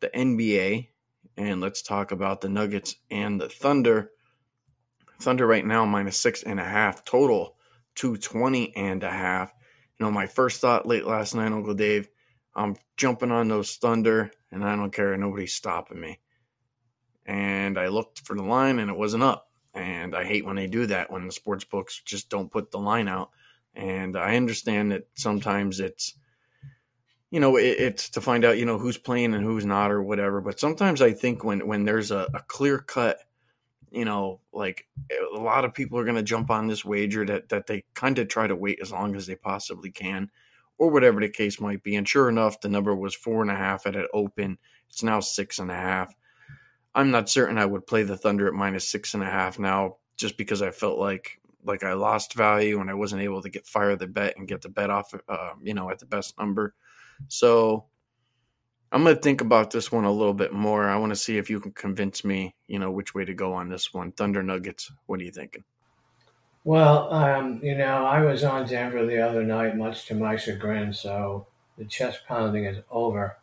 the 0.00 0.08
NBA 0.08 0.88
and 1.36 1.60
let's 1.60 1.82
talk 1.82 2.12
about 2.12 2.40
the 2.40 2.48
Nuggets 2.48 2.96
and 3.10 3.40
the 3.40 3.48
Thunder. 3.48 4.10
Thunder 5.20 5.46
right 5.46 5.66
now 5.66 5.84
minus 5.84 6.16
six 6.16 6.42
and 6.42 6.60
a 6.60 6.64
half 6.64 7.04
total, 7.04 7.56
220 7.96 8.76
and 8.76 9.02
a 9.02 9.10
half. 9.10 9.52
You 9.98 10.06
know, 10.06 10.12
my 10.12 10.26
first 10.26 10.60
thought 10.60 10.86
late 10.86 11.06
last 11.06 11.34
night, 11.34 11.52
Uncle 11.52 11.74
Dave, 11.74 12.08
I'm 12.54 12.76
jumping 12.96 13.30
on 13.30 13.48
those 13.48 13.76
Thunder 13.76 14.30
and 14.50 14.64
I 14.64 14.76
don't 14.76 14.92
care. 14.92 15.16
Nobody's 15.16 15.54
stopping 15.54 16.00
me. 16.00 16.20
And 17.26 17.78
I 17.78 17.88
looked 17.88 18.20
for 18.20 18.34
the 18.34 18.42
line 18.42 18.78
and 18.78 18.90
it 18.90 18.96
wasn't 18.96 19.22
up. 19.22 19.50
And 19.74 20.16
I 20.16 20.24
hate 20.24 20.44
when 20.44 20.56
they 20.56 20.66
do 20.66 20.86
that 20.86 21.10
when 21.10 21.26
the 21.26 21.32
sports 21.32 21.64
books 21.64 22.02
just 22.04 22.28
don't 22.28 22.50
put 22.50 22.70
the 22.70 22.78
line 22.78 23.08
out. 23.08 23.30
And 23.74 24.16
I 24.16 24.36
understand 24.36 24.90
that 24.90 25.06
sometimes 25.14 25.78
it's, 25.78 26.14
you 27.30 27.38
know, 27.38 27.56
it, 27.56 27.76
it's 27.78 28.08
to 28.10 28.20
find 28.20 28.44
out, 28.44 28.58
you 28.58 28.66
know, 28.66 28.78
who's 28.78 28.98
playing 28.98 29.34
and 29.34 29.44
who's 29.44 29.64
not 29.64 29.92
or 29.92 30.02
whatever. 30.02 30.40
But 30.40 30.58
sometimes 30.58 31.00
I 31.00 31.12
think 31.12 31.44
when 31.44 31.66
when 31.68 31.84
there's 31.84 32.10
a, 32.10 32.28
a 32.34 32.40
clear 32.48 32.78
cut, 32.78 33.18
you 33.92 34.04
know, 34.04 34.40
like 34.52 34.88
a 35.10 35.38
lot 35.38 35.64
of 35.64 35.72
people 35.72 35.98
are 35.98 36.04
going 36.04 36.16
to 36.16 36.22
jump 36.22 36.50
on 36.50 36.66
this 36.66 36.84
wager 36.84 37.24
that 37.26 37.48
that 37.50 37.68
they 37.68 37.84
kind 37.94 38.18
of 38.18 38.26
try 38.26 38.48
to 38.48 38.56
wait 38.56 38.80
as 38.82 38.90
long 38.90 39.14
as 39.14 39.26
they 39.26 39.36
possibly 39.36 39.92
can, 39.92 40.30
or 40.78 40.90
whatever 40.90 41.20
the 41.20 41.28
case 41.28 41.60
might 41.60 41.84
be. 41.84 41.94
And 41.94 42.08
sure 42.08 42.28
enough, 42.28 42.60
the 42.60 42.68
number 42.68 42.94
was 42.96 43.14
four 43.14 43.42
and 43.42 43.50
a 43.52 43.56
half 43.56 43.86
at 43.86 43.94
an 43.94 44.08
open. 44.12 44.58
It's 44.88 45.04
now 45.04 45.20
six 45.20 45.60
and 45.60 45.70
a 45.70 45.76
half. 45.76 46.12
I'm 46.94 47.10
not 47.10 47.28
certain 47.28 47.58
I 47.58 47.66
would 47.66 47.86
play 47.86 48.02
the 48.02 48.16
Thunder 48.16 48.48
at 48.48 48.54
minus 48.54 48.88
six 48.88 49.14
and 49.14 49.22
a 49.22 49.26
half 49.26 49.58
now, 49.58 49.96
just 50.16 50.36
because 50.36 50.62
I 50.62 50.70
felt 50.70 50.98
like 50.98 51.40
like 51.64 51.84
I 51.84 51.92
lost 51.92 52.34
value 52.34 52.80
and 52.80 52.90
I 52.90 52.94
wasn't 52.94 53.22
able 53.22 53.42
to 53.42 53.50
get 53.50 53.66
fire 53.66 53.94
the 53.96 54.06
bet 54.06 54.34
and 54.36 54.48
get 54.48 54.62
the 54.62 54.68
bet 54.68 54.90
off, 54.90 55.14
uh, 55.28 55.50
you 55.62 55.74
know, 55.74 55.90
at 55.90 55.98
the 55.98 56.06
best 56.06 56.38
number. 56.38 56.74
So 57.28 57.84
I'm 58.92 59.04
going 59.04 59.14
to 59.14 59.22
think 59.22 59.40
about 59.40 59.70
this 59.70 59.92
one 59.92 60.04
a 60.04 60.12
little 60.12 60.34
bit 60.34 60.52
more. 60.52 60.88
I 60.88 60.96
want 60.96 61.10
to 61.10 61.16
see 61.16 61.36
if 61.36 61.50
you 61.50 61.60
can 61.60 61.72
convince 61.72 62.24
me, 62.24 62.54
you 62.66 62.78
know, 62.78 62.90
which 62.90 63.14
way 63.14 63.24
to 63.24 63.34
go 63.34 63.52
on 63.52 63.68
this 63.68 63.92
one. 63.92 64.12
Thunder 64.12 64.42
Nuggets. 64.42 64.90
What 65.06 65.20
are 65.20 65.24
you 65.24 65.30
thinking? 65.30 65.64
Well, 66.64 67.12
um, 67.12 67.60
you 67.62 67.76
know, 67.76 68.04
I 68.04 68.22
was 68.22 68.42
on 68.42 68.66
Denver 68.66 69.06
the 69.06 69.20
other 69.20 69.42
night, 69.44 69.76
much 69.76 70.06
to 70.06 70.14
my 70.14 70.36
chagrin. 70.36 70.92
So 70.92 71.46
the 71.78 71.84
chest 71.84 72.20
pounding 72.26 72.64
is 72.64 72.78
over, 72.90 73.38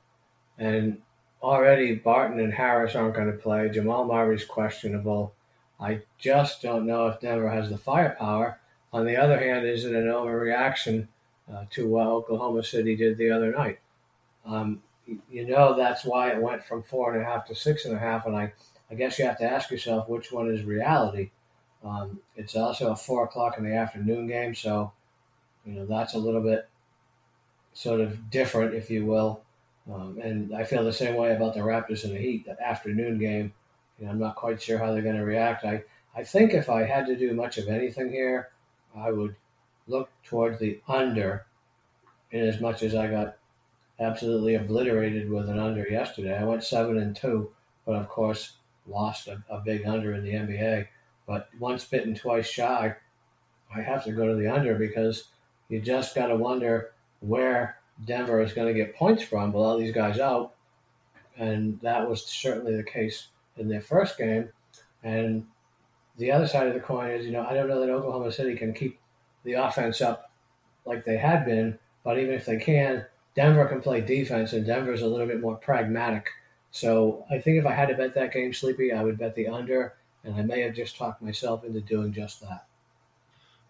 and 0.58 1.02
already 1.42 1.96
Barton 1.96 2.40
and 2.40 2.54
Harris 2.54 2.96
aren't 2.96 3.16
going 3.16 3.32
to 3.32 3.38
play. 3.38 3.70
Jamal 3.70 4.06
Murray's 4.06 4.46
questionable. 4.46 5.34
I 5.80 6.02
just 6.18 6.62
don't 6.62 6.86
know 6.86 7.08
if 7.08 7.20
Denver 7.20 7.50
has 7.50 7.70
the 7.70 7.78
firepower. 7.78 8.60
On 8.92 9.06
the 9.06 9.18
other 9.18 9.38
hand, 9.40 9.68
is 9.68 9.86
it 9.86 9.94
an 9.94 10.08
overreaction 10.08 11.08
uh, 11.52 11.66
to 11.72 11.88
what 11.88 12.08
Oklahoma 12.08 12.64
City 12.64 12.96
did 12.96 13.18
the 13.18 13.32
other 13.32 13.52
night? 13.52 13.80
Um, 14.46 14.82
you 15.30 15.48
know 15.48 15.76
that's 15.76 16.04
why 16.04 16.32
it 16.32 16.42
went 16.42 16.64
from 16.64 16.84
four 16.84 17.14
and 17.14 17.22
a 17.22 17.26
half 17.26 17.46
to 17.48 17.56
six 17.56 17.86
and 17.86 17.96
a 17.96 18.00
half, 18.00 18.26
and 18.26 18.36
I, 18.36 18.54
I 18.90 18.96
guess 18.96 19.20
you 19.20 19.26
have 19.26 19.38
to 19.40 19.50
ask 19.50 19.70
yourself 19.70 20.10
which 20.10 20.32
one 20.32 20.50
is 20.50 20.64
reality. 20.64 21.32
Um, 21.84 22.20
it's 22.36 22.56
also 22.56 22.92
a 22.92 22.96
four 22.96 23.26
o'clock 23.26 23.58
in 23.58 23.64
the 23.64 23.76
afternoon 23.76 24.28
game, 24.28 24.56
so 24.56 24.92
you 25.66 25.74
know 25.74 25.86
that's 25.86 26.14
a 26.14 26.20
little 26.20 26.42
bit 26.42 26.68
sort 27.74 28.02
of 28.02 28.30
different, 28.30 28.74
if 28.74 28.90
you 28.90 29.06
will. 29.06 29.42
Um, 29.92 30.20
and 30.22 30.54
I 30.54 30.64
feel 30.64 30.84
the 30.84 30.92
same 30.94 31.16
way 31.16 31.36
about 31.36 31.54
the 31.54 31.62
Raptors 31.62 32.04
and 32.04 32.14
the 32.14 32.20
Heat, 32.20 32.46
that 32.46 32.60
afternoon 32.60 33.18
game. 33.20 33.54
You 34.00 34.06
know, 34.06 34.12
I'm 34.12 34.20
not 34.20 34.36
quite 34.36 34.62
sure 34.62 34.78
how 34.78 34.92
they're 34.92 35.02
going 35.02 35.16
to 35.16 35.24
react. 35.24 35.64
I, 35.64 35.84
I 36.16 36.24
think 36.24 36.54
if 36.54 36.70
I 36.70 36.84
had 36.84 37.06
to 37.08 37.16
do 37.16 37.34
much 37.34 37.58
of 37.58 37.68
anything 37.68 38.10
here, 38.10 38.50
I 38.96 39.12
would 39.12 39.36
look 39.88 40.10
towards 40.24 40.60
the 40.60 40.80
under 40.88 41.46
in 42.32 42.42
as 42.42 42.60
much 42.60 42.84
as 42.84 42.96
I 42.96 43.08
got 43.08 43.38
absolutely 44.00 44.56
obliterated 44.56 45.30
with 45.30 45.50
an 45.50 45.60
under 45.60 45.88
yesterday. 45.88 46.38
I 46.38 46.44
went 46.44 46.64
seven 46.64 46.98
and 46.98 47.16
two, 47.16 47.52
but 47.86 47.96
of 47.96 48.10
course 48.10 48.54
lost 48.86 49.28
a, 49.28 49.42
a 49.50 49.60
big 49.60 49.86
under 49.86 50.14
in 50.14 50.24
the 50.24 50.34
NBA. 50.34 50.88
But 51.26 51.50
once 51.60 51.86
bitten, 51.86 52.16
twice 52.16 52.48
shy. 52.48 52.96
I 53.76 53.82
have 53.82 54.04
to 54.06 54.12
go 54.12 54.28
to 54.28 54.36
the 54.36 54.48
under 54.48 54.76
because 54.76 55.26
you 55.70 55.82
just 55.82 56.16
got 56.16 56.28
to 56.28 56.36
wonder 56.36 56.92
where 57.20 57.78
Denver 58.06 58.42
is 58.42 58.54
going 58.54 58.68
to 58.68 58.74
get 58.74 58.96
points 58.96 59.24
from 59.24 59.52
with 59.52 59.64
all 59.64 59.78
these 59.78 59.94
guys 59.94 60.20
out. 60.20 60.54
And 61.38 61.80
that 61.82 62.10
was 62.10 62.26
certainly 62.26 62.76
the 62.76 62.84
case 62.84 63.28
in 63.58 63.68
their 63.68 63.82
first 63.82 64.18
game. 64.18 64.50
And 65.04 65.46
the 66.18 66.32
other 66.32 66.48
side 66.48 66.68
of 66.68 66.74
the 66.74 66.80
coin 66.80 67.12
is, 67.12 67.26
you 67.26 67.32
know, 67.32 67.46
I 67.46 67.54
don't 67.54 67.68
know 67.68 67.80
that 67.80 67.90
Oklahoma 67.90 68.32
City 68.32 68.56
can 68.56 68.74
keep 68.74 69.00
the 69.44 69.54
offense 69.54 70.02
up 70.02 70.32
like 70.86 71.06
they 71.06 71.18
had 71.18 71.46
been, 71.46 71.78
but 72.04 72.18
even 72.18 72.34
if 72.34 72.46
they 72.46 72.58
can, 72.58 73.06
Denver 73.36 73.66
can 73.68 73.82
play 73.82 74.02
defense, 74.02 74.54
and 74.54 74.66
Denver's 74.66 75.04
a 75.04 75.08
little 75.08 75.28
bit 75.28 75.42
more 75.42 75.58
pragmatic. 75.58 76.28
So 76.72 77.26
I 77.30 77.40
think 77.40 77.58
if 77.58 77.66
I 77.66 77.74
had 77.74 77.90
to 77.90 77.96
bet 77.96 78.16
that 78.16 78.34
game, 78.34 78.54
Sleepy, 78.54 78.92
I 78.92 79.04
would 79.04 79.18
bet 79.18 79.36
the 79.36 79.48
under, 79.48 79.96
and 80.24 80.36
I 80.36 80.42
may 80.42 80.62
have 80.62 80.74
just 80.74 80.98
talked 80.98 81.22
myself 81.22 81.64
into 81.64 81.82
doing 81.82 82.14
just 82.14 82.42
that. 82.42 82.66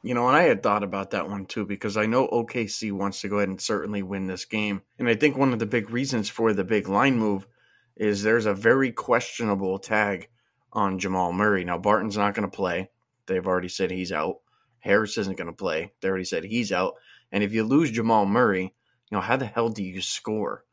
You 0.03 0.13
know, 0.13 0.27
and 0.27 0.37
I 0.37 0.43
had 0.43 0.63
thought 0.63 0.83
about 0.83 1.11
that 1.11 1.27
one 1.27 1.45
too 1.45 1.65
because 1.65 1.97
I 1.97 2.05
know 2.05 2.27
OKC 2.27 2.91
wants 2.91 3.21
to 3.21 3.29
go 3.29 3.37
ahead 3.37 3.49
and 3.49 3.59
certainly 3.59 4.03
win 4.03 4.27
this 4.27 4.45
game. 4.45 4.81
And 4.99 5.09
I 5.09 5.15
think 5.15 5.35
one 5.35 5.53
of 5.53 5.59
the 5.59 5.65
big 5.65 5.89
reasons 5.89 6.29
for 6.29 6.53
the 6.53 6.63
big 6.63 6.87
line 6.87 7.17
move 7.17 7.47
is 7.95 8.21
there's 8.21 8.45
a 8.45 8.53
very 8.53 8.91
questionable 8.91 9.79
tag 9.79 10.29
on 10.71 10.99
Jamal 10.99 11.33
Murray. 11.33 11.65
Now, 11.65 11.77
Barton's 11.77 12.17
not 12.17 12.35
going 12.35 12.49
to 12.49 12.55
play. 12.55 12.89
They've 13.25 13.45
already 13.45 13.69
said 13.69 13.91
he's 13.91 14.11
out. 14.11 14.37
Harris 14.79 15.17
isn't 15.17 15.37
going 15.37 15.49
to 15.49 15.53
play. 15.53 15.91
They 16.01 16.07
already 16.07 16.25
said 16.25 16.43
he's 16.43 16.71
out. 16.71 16.95
And 17.31 17.43
if 17.43 17.53
you 17.53 17.63
lose 17.63 17.91
Jamal 17.91 18.25
Murray, 18.25 18.63
you 18.63 19.15
know, 19.15 19.21
how 19.21 19.37
the 19.37 19.45
hell 19.45 19.69
do 19.69 19.83
you 19.83 20.01
score? 20.01 20.63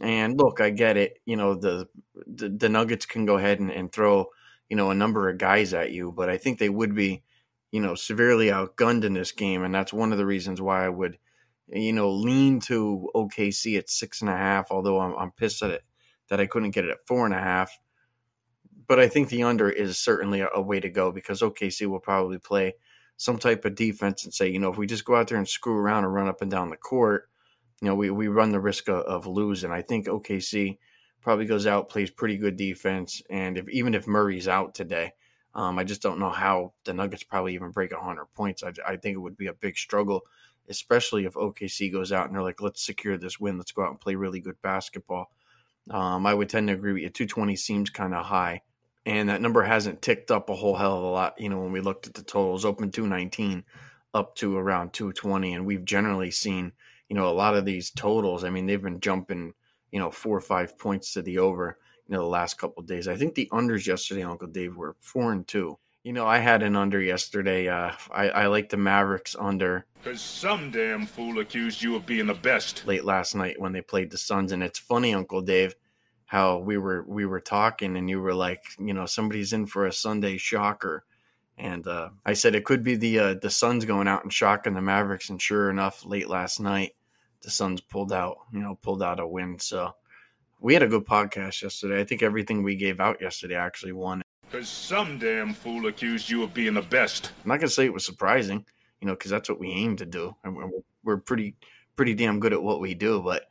And 0.00 0.36
look, 0.36 0.60
I 0.60 0.70
get 0.70 0.96
it. 0.96 1.20
You 1.24 1.36
know, 1.36 1.54
the 1.54 1.88
the, 2.26 2.48
the 2.48 2.68
Nuggets 2.68 3.06
can 3.06 3.26
go 3.26 3.36
ahead 3.36 3.60
and, 3.60 3.70
and 3.70 3.92
throw, 3.92 4.26
you 4.68 4.76
know, 4.76 4.90
a 4.90 4.94
number 4.94 5.28
of 5.28 5.38
guys 5.38 5.72
at 5.72 5.92
you, 5.92 6.12
but 6.12 6.28
I 6.28 6.36
think 6.36 6.58
they 6.58 6.68
would 6.68 6.94
be 6.94 7.22
you 7.74 7.80
know, 7.80 7.96
severely 7.96 8.52
outgunned 8.52 9.02
in 9.02 9.14
this 9.14 9.32
game, 9.32 9.64
and 9.64 9.74
that's 9.74 9.92
one 9.92 10.12
of 10.12 10.18
the 10.18 10.24
reasons 10.24 10.62
why 10.62 10.86
I 10.86 10.88
would, 10.88 11.18
you 11.66 11.92
know, 11.92 12.08
lean 12.08 12.60
to 12.60 13.10
OKC 13.16 13.76
at 13.76 13.90
six 13.90 14.20
and 14.20 14.30
a 14.30 14.36
half. 14.36 14.70
Although 14.70 15.00
I'm, 15.00 15.12
I'm 15.16 15.32
pissed 15.32 15.60
at 15.60 15.72
it 15.72 15.82
that 16.28 16.38
I 16.38 16.46
couldn't 16.46 16.70
get 16.70 16.84
it 16.84 16.92
at 16.92 17.04
four 17.08 17.26
and 17.26 17.34
a 17.34 17.40
half, 17.40 17.76
but 18.86 19.00
I 19.00 19.08
think 19.08 19.28
the 19.28 19.42
under 19.42 19.68
is 19.68 19.98
certainly 19.98 20.40
a, 20.40 20.50
a 20.54 20.62
way 20.62 20.78
to 20.78 20.88
go 20.88 21.10
because 21.10 21.42
OKC 21.42 21.88
will 21.88 21.98
probably 21.98 22.38
play 22.38 22.74
some 23.16 23.38
type 23.38 23.64
of 23.64 23.74
defense 23.74 24.24
and 24.24 24.32
say, 24.32 24.48
you 24.48 24.60
know, 24.60 24.70
if 24.70 24.78
we 24.78 24.86
just 24.86 25.04
go 25.04 25.16
out 25.16 25.26
there 25.26 25.38
and 25.38 25.48
screw 25.48 25.76
around 25.76 26.04
and 26.04 26.14
run 26.14 26.28
up 26.28 26.42
and 26.42 26.52
down 26.52 26.70
the 26.70 26.76
court, 26.76 27.28
you 27.82 27.88
know, 27.88 27.96
we, 27.96 28.08
we 28.08 28.28
run 28.28 28.52
the 28.52 28.60
risk 28.60 28.88
of, 28.88 29.02
of 29.02 29.26
losing. 29.26 29.72
I 29.72 29.82
think 29.82 30.06
OKC 30.06 30.78
probably 31.22 31.46
goes 31.46 31.66
out, 31.66 31.88
plays 31.88 32.12
pretty 32.12 32.36
good 32.36 32.56
defense, 32.56 33.20
and 33.30 33.58
if 33.58 33.68
even 33.68 33.94
if 33.94 34.06
Murray's 34.06 34.46
out 34.46 34.76
today, 34.76 35.10
um, 35.54 35.78
I 35.78 35.84
just 35.84 36.02
don't 36.02 36.18
know 36.18 36.30
how 36.30 36.72
the 36.84 36.92
Nuggets 36.92 37.22
probably 37.22 37.54
even 37.54 37.70
break 37.70 37.92
100 37.92 38.26
points. 38.34 38.62
I, 38.62 38.72
I, 38.86 38.96
think 38.96 39.14
it 39.14 39.20
would 39.20 39.36
be 39.36 39.46
a 39.46 39.52
big 39.52 39.76
struggle, 39.76 40.22
especially 40.68 41.26
if 41.26 41.34
OKC 41.34 41.92
goes 41.92 42.10
out 42.10 42.26
and 42.26 42.34
they're 42.34 42.42
like, 42.42 42.60
let's 42.60 42.84
secure 42.84 43.16
this 43.16 43.38
win. 43.38 43.56
Let's 43.56 43.70
go 43.70 43.84
out 43.84 43.90
and 43.90 44.00
play 44.00 44.16
really 44.16 44.40
good 44.40 44.60
basketball. 44.62 45.30
Um, 45.90 46.26
I 46.26 46.34
would 46.34 46.48
tend 46.48 46.68
to 46.68 46.74
agree 46.74 46.92
with 46.92 47.02
you. 47.02 47.10
220 47.10 47.54
seems 47.56 47.90
kind 47.90 48.14
of 48.14 48.24
high. 48.24 48.62
And 49.06 49.28
that 49.28 49.42
number 49.42 49.62
hasn't 49.62 50.02
ticked 50.02 50.30
up 50.30 50.48
a 50.48 50.56
whole 50.56 50.74
hell 50.74 50.96
of 50.96 51.04
a 51.04 51.06
lot. 51.06 51.40
You 51.40 51.50
know, 51.50 51.60
when 51.60 51.72
we 51.72 51.80
looked 51.80 52.06
at 52.06 52.14
the 52.14 52.22
totals, 52.22 52.64
open 52.64 52.90
219 52.90 53.62
up 54.14 54.34
to 54.36 54.56
around 54.56 54.92
220. 54.92 55.54
And 55.54 55.66
we've 55.66 55.84
generally 55.84 56.30
seen, 56.30 56.72
you 57.08 57.14
know, 57.14 57.28
a 57.28 57.32
lot 57.32 57.54
of 57.54 57.64
these 57.64 57.90
totals. 57.90 58.42
I 58.42 58.50
mean, 58.50 58.66
they've 58.66 58.82
been 58.82 59.00
jumping, 59.00 59.52
you 59.92 60.00
know, 60.00 60.10
four 60.10 60.36
or 60.36 60.40
five 60.40 60.78
points 60.78 61.12
to 61.12 61.22
the 61.22 61.38
over 61.38 61.78
you 62.08 62.14
know 62.14 62.22
the 62.22 62.28
last 62.28 62.58
couple 62.58 62.82
days. 62.82 63.08
I 63.08 63.16
think 63.16 63.34
the 63.34 63.48
unders 63.52 63.86
yesterday, 63.86 64.22
Uncle 64.22 64.48
Dave, 64.48 64.76
were 64.76 64.96
four 65.00 65.32
and 65.32 65.46
two. 65.46 65.78
You 66.02 66.12
know, 66.12 66.26
I 66.26 66.38
had 66.38 66.62
an 66.62 66.76
under 66.76 67.00
yesterday. 67.00 67.68
Uh, 67.68 67.92
I, 68.12 68.28
I 68.28 68.46
like 68.48 68.68
the 68.68 68.76
Mavericks 68.76 69.34
under. 69.38 69.86
Because 70.02 70.20
some 70.20 70.70
damn 70.70 71.06
fool 71.06 71.38
accused 71.38 71.82
you 71.82 71.96
of 71.96 72.04
being 72.04 72.26
the 72.26 72.34
best. 72.34 72.86
Late 72.86 73.06
last 73.06 73.34
night 73.34 73.58
when 73.58 73.72
they 73.72 73.80
played 73.80 74.10
the 74.10 74.18
Suns, 74.18 74.52
and 74.52 74.62
it's 74.62 74.78
funny, 74.78 75.14
Uncle 75.14 75.40
Dave, 75.40 75.74
how 76.26 76.58
we 76.58 76.76
were 76.76 77.04
we 77.08 77.24
were 77.24 77.40
talking, 77.40 77.96
and 77.96 78.10
you 78.10 78.20
were 78.20 78.34
like, 78.34 78.62
you 78.78 78.92
know, 78.92 79.06
somebody's 79.06 79.54
in 79.54 79.66
for 79.66 79.86
a 79.86 79.92
Sunday 79.92 80.36
shocker, 80.36 81.04
and 81.56 81.86
uh, 81.86 82.10
I 82.26 82.34
said 82.34 82.54
it 82.54 82.66
could 82.66 82.82
be 82.82 82.96
the 82.96 83.18
uh, 83.18 83.34
the 83.40 83.50
Suns 83.50 83.86
going 83.86 84.08
out 84.08 84.24
and 84.24 84.32
shocking 84.32 84.74
the 84.74 84.82
Mavericks, 84.82 85.30
and 85.30 85.40
sure 85.40 85.70
enough, 85.70 86.04
late 86.04 86.28
last 86.28 86.60
night, 86.60 86.94
the 87.40 87.50
Suns 87.50 87.80
pulled 87.80 88.12
out, 88.12 88.36
you 88.52 88.60
know, 88.60 88.78
pulled 88.82 89.02
out 89.02 89.20
a 89.20 89.26
win. 89.26 89.58
So 89.58 89.94
we 90.64 90.72
had 90.72 90.82
a 90.82 90.88
good 90.88 91.04
podcast 91.04 91.60
yesterday. 91.60 92.00
I 92.00 92.04
think 92.04 92.22
everything 92.22 92.62
we 92.62 92.74
gave 92.74 92.98
out 92.98 93.20
yesterday 93.20 93.54
actually 93.54 93.92
won. 93.92 94.22
Because 94.50 94.66
some 94.66 95.18
damn 95.18 95.52
fool 95.52 95.88
accused 95.88 96.30
you 96.30 96.42
of 96.42 96.54
being 96.54 96.72
the 96.72 96.80
best. 96.80 97.32
I'm 97.44 97.50
not 97.50 97.60
gonna 97.60 97.68
say 97.68 97.84
it 97.84 97.92
was 97.92 98.06
surprising, 98.06 98.64
you 98.98 99.06
know, 99.06 99.12
because 99.12 99.30
that's 99.30 99.50
what 99.50 99.60
we 99.60 99.70
aim 99.70 99.94
to 99.96 100.06
do, 100.06 100.34
and 100.42 100.56
we're, 100.56 100.70
we're 101.04 101.16
pretty 101.18 101.54
pretty 101.96 102.14
damn 102.14 102.40
good 102.40 102.54
at 102.54 102.62
what 102.62 102.80
we 102.80 102.94
do. 102.94 103.20
But 103.20 103.44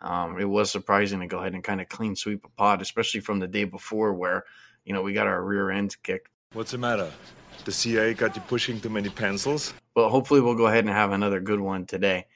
um, 0.00 0.38
it 0.38 0.44
was 0.44 0.70
surprising 0.70 1.18
to 1.20 1.26
go 1.26 1.40
ahead 1.40 1.54
and 1.54 1.64
kind 1.64 1.80
of 1.80 1.88
clean 1.88 2.14
sweep 2.14 2.44
a 2.44 2.48
pod, 2.50 2.80
especially 2.80 3.20
from 3.20 3.40
the 3.40 3.48
day 3.48 3.64
before, 3.64 4.14
where 4.14 4.44
you 4.84 4.92
know 4.92 5.02
we 5.02 5.12
got 5.12 5.26
our 5.26 5.42
rear 5.42 5.72
end 5.72 5.96
kicked. 6.04 6.28
What's 6.52 6.70
the 6.70 6.78
matter? 6.78 7.10
The 7.64 7.72
CIA 7.72 8.14
got 8.14 8.36
you 8.36 8.42
pushing 8.42 8.80
too 8.80 8.90
many 8.90 9.08
pencils? 9.08 9.74
But 9.92 10.10
hopefully, 10.10 10.40
we'll 10.40 10.54
go 10.54 10.68
ahead 10.68 10.84
and 10.84 10.94
have 10.94 11.10
another 11.10 11.40
good 11.40 11.58
one 11.58 11.84
today. 11.84 12.26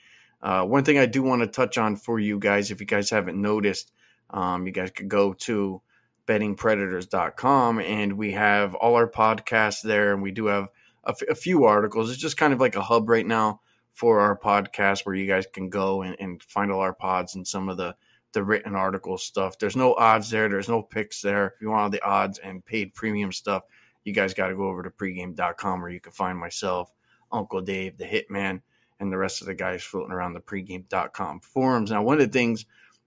Uh, 0.43 0.65
one 0.65 0.83
thing 0.83 0.99
I 0.99 1.07
do 1.07 1.23
want 1.23 1.43
to 1.43 1.47
touch 1.47 1.79
on 1.79 1.95
for 1.95 2.19
you 2.19 2.41
guys, 2.41 2.73
if 2.73 2.81
you 2.81 2.87
guys 2.87 3.09
haven't 3.09 3.41
noticed, 3.41 3.93
um, 4.35 4.67
you 4.67 4.73
guys 4.73 4.91
could 4.91 5.09
go 5.09 5.33
to 5.33 5.81
bettingpredators.com 6.27 7.81
and 7.81 8.13
we 8.13 8.33
have 8.33 8.75
all 8.75 8.95
our 8.95 9.09
podcasts 9.09 9.83
there 9.83 10.13
and 10.13 10.23
we 10.23 10.31
do 10.31 10.47
have 10.47 10.69
a, 11.05 11.11
f- 11.11 11.29
a 11.31 11.35
few 11.35 11.65
articles. 11.65 12.11
It's 12.11 12.21
just 12.21 12.37
kind 12.37 12.53
of 12.53 12.61
like 12.61 12.77
a 12.77 12.83
hub 12.83 13.09
right 13.09 13.27
now 13.27 13.61
for 13.93 14.21
our 14.21 14.39
podcast 14.39 15.07
where 15.07 15.15
you 15.15 15.27
guys 15.27 15.47
can 15.53 15.71
go 15.71 16.03
and, 16.03 16.17
and 16.19 16.43
find 16.43 16.71
all 16.71 16.81
our 16.81 16.95
pods 16.95 17.35
and 17.35 17.47
some 17.47 17.69
of 17.69 17.77
the 17.77 17.95
the 18.33 18.43
written 18.43 18.75
article 18.75 19.17
stuff. 19.17 19.57
There's 19.61 19.77
no 19.77 19.95
odds 19.95 20.29
there. 20.29 20.49
There's 20.49 20.69
no 20.69 20.83
picks 20.83 21.23
there. 21.23 21.47
If 21.47 21.61
you 21.61 21.71
want 21.71 21.83
all 21.83 21.91
the 21.91 22.03
odds 22.03 22.41
and 22.41 22.65
paid 22.65 22.93
premium 22.93 23.31
stuff 23.31 23.63
you 24.05 24.13
guys 24.13 24.35
got 24.35 24.49
to 24.49 24.55
go 24.55 24.69
over 24.69 24.83
to 24.83 24.91
pregame.com 24.91 25.81
where 25.81 25.91
you 25.91 26.01
can 26.01 26.13
find 26.13 26.39
myself 26.39 26.93
uncle 27.33 27.61
dave 27.61 27.97
the 27.97 28.05
hitman 28.05 28.61
and 29.01 29.11
the 29.11 29.19
rest 29.19 29.41
of 29.41 29.47
the 29.47 29.55
guys 29.55 29.83
floating 29.83 30.13
around 30.13 30.35
the 30.35 30.41
pregame.com 30.41 31.41
forums. 31.41 31.91
Now 31.91 32.03
one 32.03 32.21
of 32.21 32.27
the 32.27 32.33
things 32.33 32.65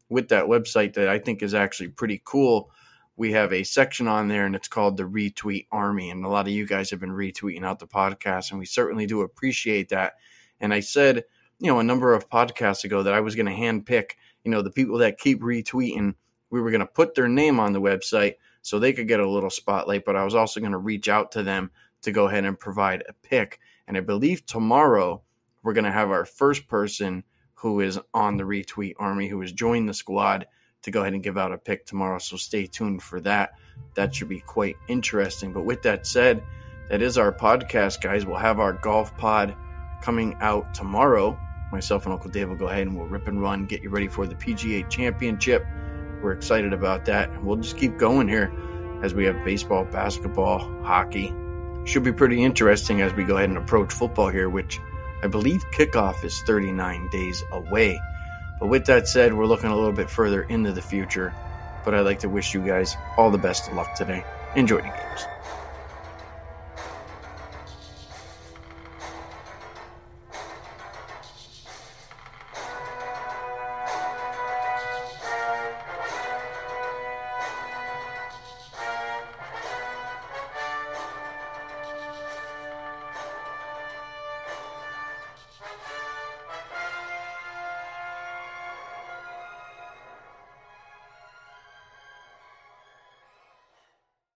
with 0.10 0.30
that 0.30 0.46
website 0.46 0.93
that 0.93 1.10
i 1.10 1.17
think 1.20 1.41
is 1.41 1.54
actually 1.54 1.89
pretty 1.89 2.22
cool. 2.24 2.72
We 3.17 3.32
have 3.32 3.52
a 3.52 3.63
section 3.63 4.08
on 4.08 4.28
there 4.28 4.46
and 4.46 4.56
it's 4.56 4.67
called 4.67 4.96
the 4.96 5.04
retweet 5.04 5.65
army 5.72 6.12
and 6.12 6.24
a 6.24 6.30
lot 6.30 6.48
of 6.48 6.54
you 6.54 6.67
guys 6.67 6.91
have 6.91 7.00
been 7.00 7.10
retweeting 7.10 7.65
out 7.65 7.80
the 7.80 7.88
podcast 7.88 8.52
and 8.52 8.60
we 8.60 8.65
certainly 8.65 9.08
do 9.08 9.22
appreciate 9.22 9.89
that. 9.89 10.13
And 10.60 10.74
i 10.74 10.80
said 10.80 11.24
you 11.60 11.72
know 11.72 11.80
a 11.80 11.84
number 11.84 12.13
of 12.13 12.30
podcasts 12.30 12.84
ago 12.84 13.02
that 13.04 13.13
i 13.13 13.20
was 13.20 13.36
going 13.36 13.48
to 13.48 13.52
handpick 13.52 14.12
you 14.43 14.52
know 14.52 14.62
the 14.62 14.72
people 14.72 14.98
that 15.00 15.20
keep 15.20 15.41
retweeting. 15.41 16.13
We 16.50 16.62
were 16.62 16.72
going 16.72 16.80
to 16.80 16.86
put 16.86 17.15
their 17.15 17.28
name 17.28 17.60
on 17.60 17.74
the 17.74 17.82
website 17.82 18.36
so 18.62 18.80
they 18.80 18.93
could 18.93 19.08
get 19.08 19.20
a 19.20 19.30
little 19.30 19.50
spotlight 19.50 20.06
but 20.06 20.15
i 20.15 20.24
was 20.24 20.36
also 20.36 20.60
going 20.60 20.72
to 20.72 20.78
reach 20.78 21.10
out 21.10 21.32
to 21.34 21.43
them 21.43 21.72
to 22.04 22.12
go 22.12 22.28
ahead 22.28 22.46
and 22.46 22.58
provide 22.58 23.04
a 23.10 23.13
pick. 23.13 23.60
And 23.88 23.98
i 23.98 24.00
believe 24.00 24.46
tomorrow 24.46 25.22
we're 25.63 25.74
going 25.74 25.86
to 25.86 25.91
have 25.91 26.12
our 26.12 26.24
first 26.26 26.67
person 26.67 27.24
who 27.58 27.82
is 27.82 28.00
on 28.13 28.38
the 28.38 28.43
retweet 28.43 28.93
army 28.98 29.28
who 29.28 29.41
has 29.41 29.52
joined 29.52 29.89
the 29.89 29.93
squad 29.93 30.46
to 30.84 30.91
go 30.91 31.02
ahead 31.02 31.13
and 31.13 31.24
give 31.24 31.38
out 31.38 31.52
a 31.52 31.58
pick 31.58 31.86
tomorrow. 31.86 32.20
So 32.20 32.38
stay 32.38 32.67
tuned 32.67 33.02
for 33.02 33.20
that. 33.22 33.58
That 33.96 34.13
should 34.13 34.30
be 34.30 34.41
quite 34.41 34.76
interesting. 34.88 35.54
But 35.54 35.65
with 35.65 35.82
that 35.82 36.06
said, 36.06 36.43
that 36.89 37.02
is 37.02 37.17
our 37.17 37.34
podcast, 37.34 38.02
guys. 38.02 38.26
We'll 38.26 38.38
have 38.38 38.60
our 38.60 38.74
golf 38.74 39.17
pod 39.17 39.56
coming 40.02 40.36
out 40.39 40.76
tomorrow. 40.76 41.38
Myself 41.72 42.06
and 42.06 42.13
Uncle 42.13 42.30
Dave 42.30 42.48
will 42.48 42.56
go 42.56 42.67
ahead 42.67 42.88
and 42.88 42.96
we'll 42.96 43.08
rip 43.08 43.28
and 43.28 43.41
run, 43.41 43.65
get 43.65 43.82
you 43.82 43.89
ready 43.89 44.08
for 44.08 44.28
the 44.28 44.36
PGA 44.36 44.88
Championship. 44.88 45.65
We're 46.22 46.34
excited 46.34 46.74
about 46.74 47.06
that. 47.06 47.43
We'll 47.43 47.58
just 47.58 47.78
keep 47.78 47.98
going 47.98 48.28
here 48.28 48.54
as 49.02 49.15
we 49.15 49.26
have 49.26 49.43
baseball, 49.43 49.84
basketball, 49.86 50.60
hockey. 50.84 51.34
Should 51.86 52.04
be 52.04 52.13
pretty 52.13 52.43
interesting 52.43 53.02
as 53.02 53.13
we 53.13 53.24
go 53.24 53.38
ahead 53.38 53.50
and 53.50 53.58
approach 53.58 53.91
football 53.91 54.30
here, 54.30 54.50
which 54.50 54.80
I 55.23 55.27
believe 55.27 55.65
kickoff 55.71 56.23
is 56.23 56.41
39 56.41 57.10
days 57.10 57.43
away. 57.51 57.99
But 58.60 58.67
with 58.67 58.86
that 58.86 59.08
said, 59.08 59.34
we're 59.34 59.45
looking 59.45 59.69
a 59.69 59.75
little 59.75 59.91
bit 59.91 60.10
further 60.10 60.43
into 60.43 60.71
the 60.71 60.82
future. 60.82 61.34
But 61.84 61.93
I'd 61.93 62.01
like 62.01 62.19
to 62.19 62.30
wish 62.30 62.53
you 62.53 62.62
guys 62.62 62.95
all 63.17 63.32
the 63.32 63.38
best 63.38 63.67
of 63.67 63.73
luck 63.73 63.95
today. 63.95 64.23
Enjoy 64.56 64.77
the 64.77 64.84
games. 64.84 65.25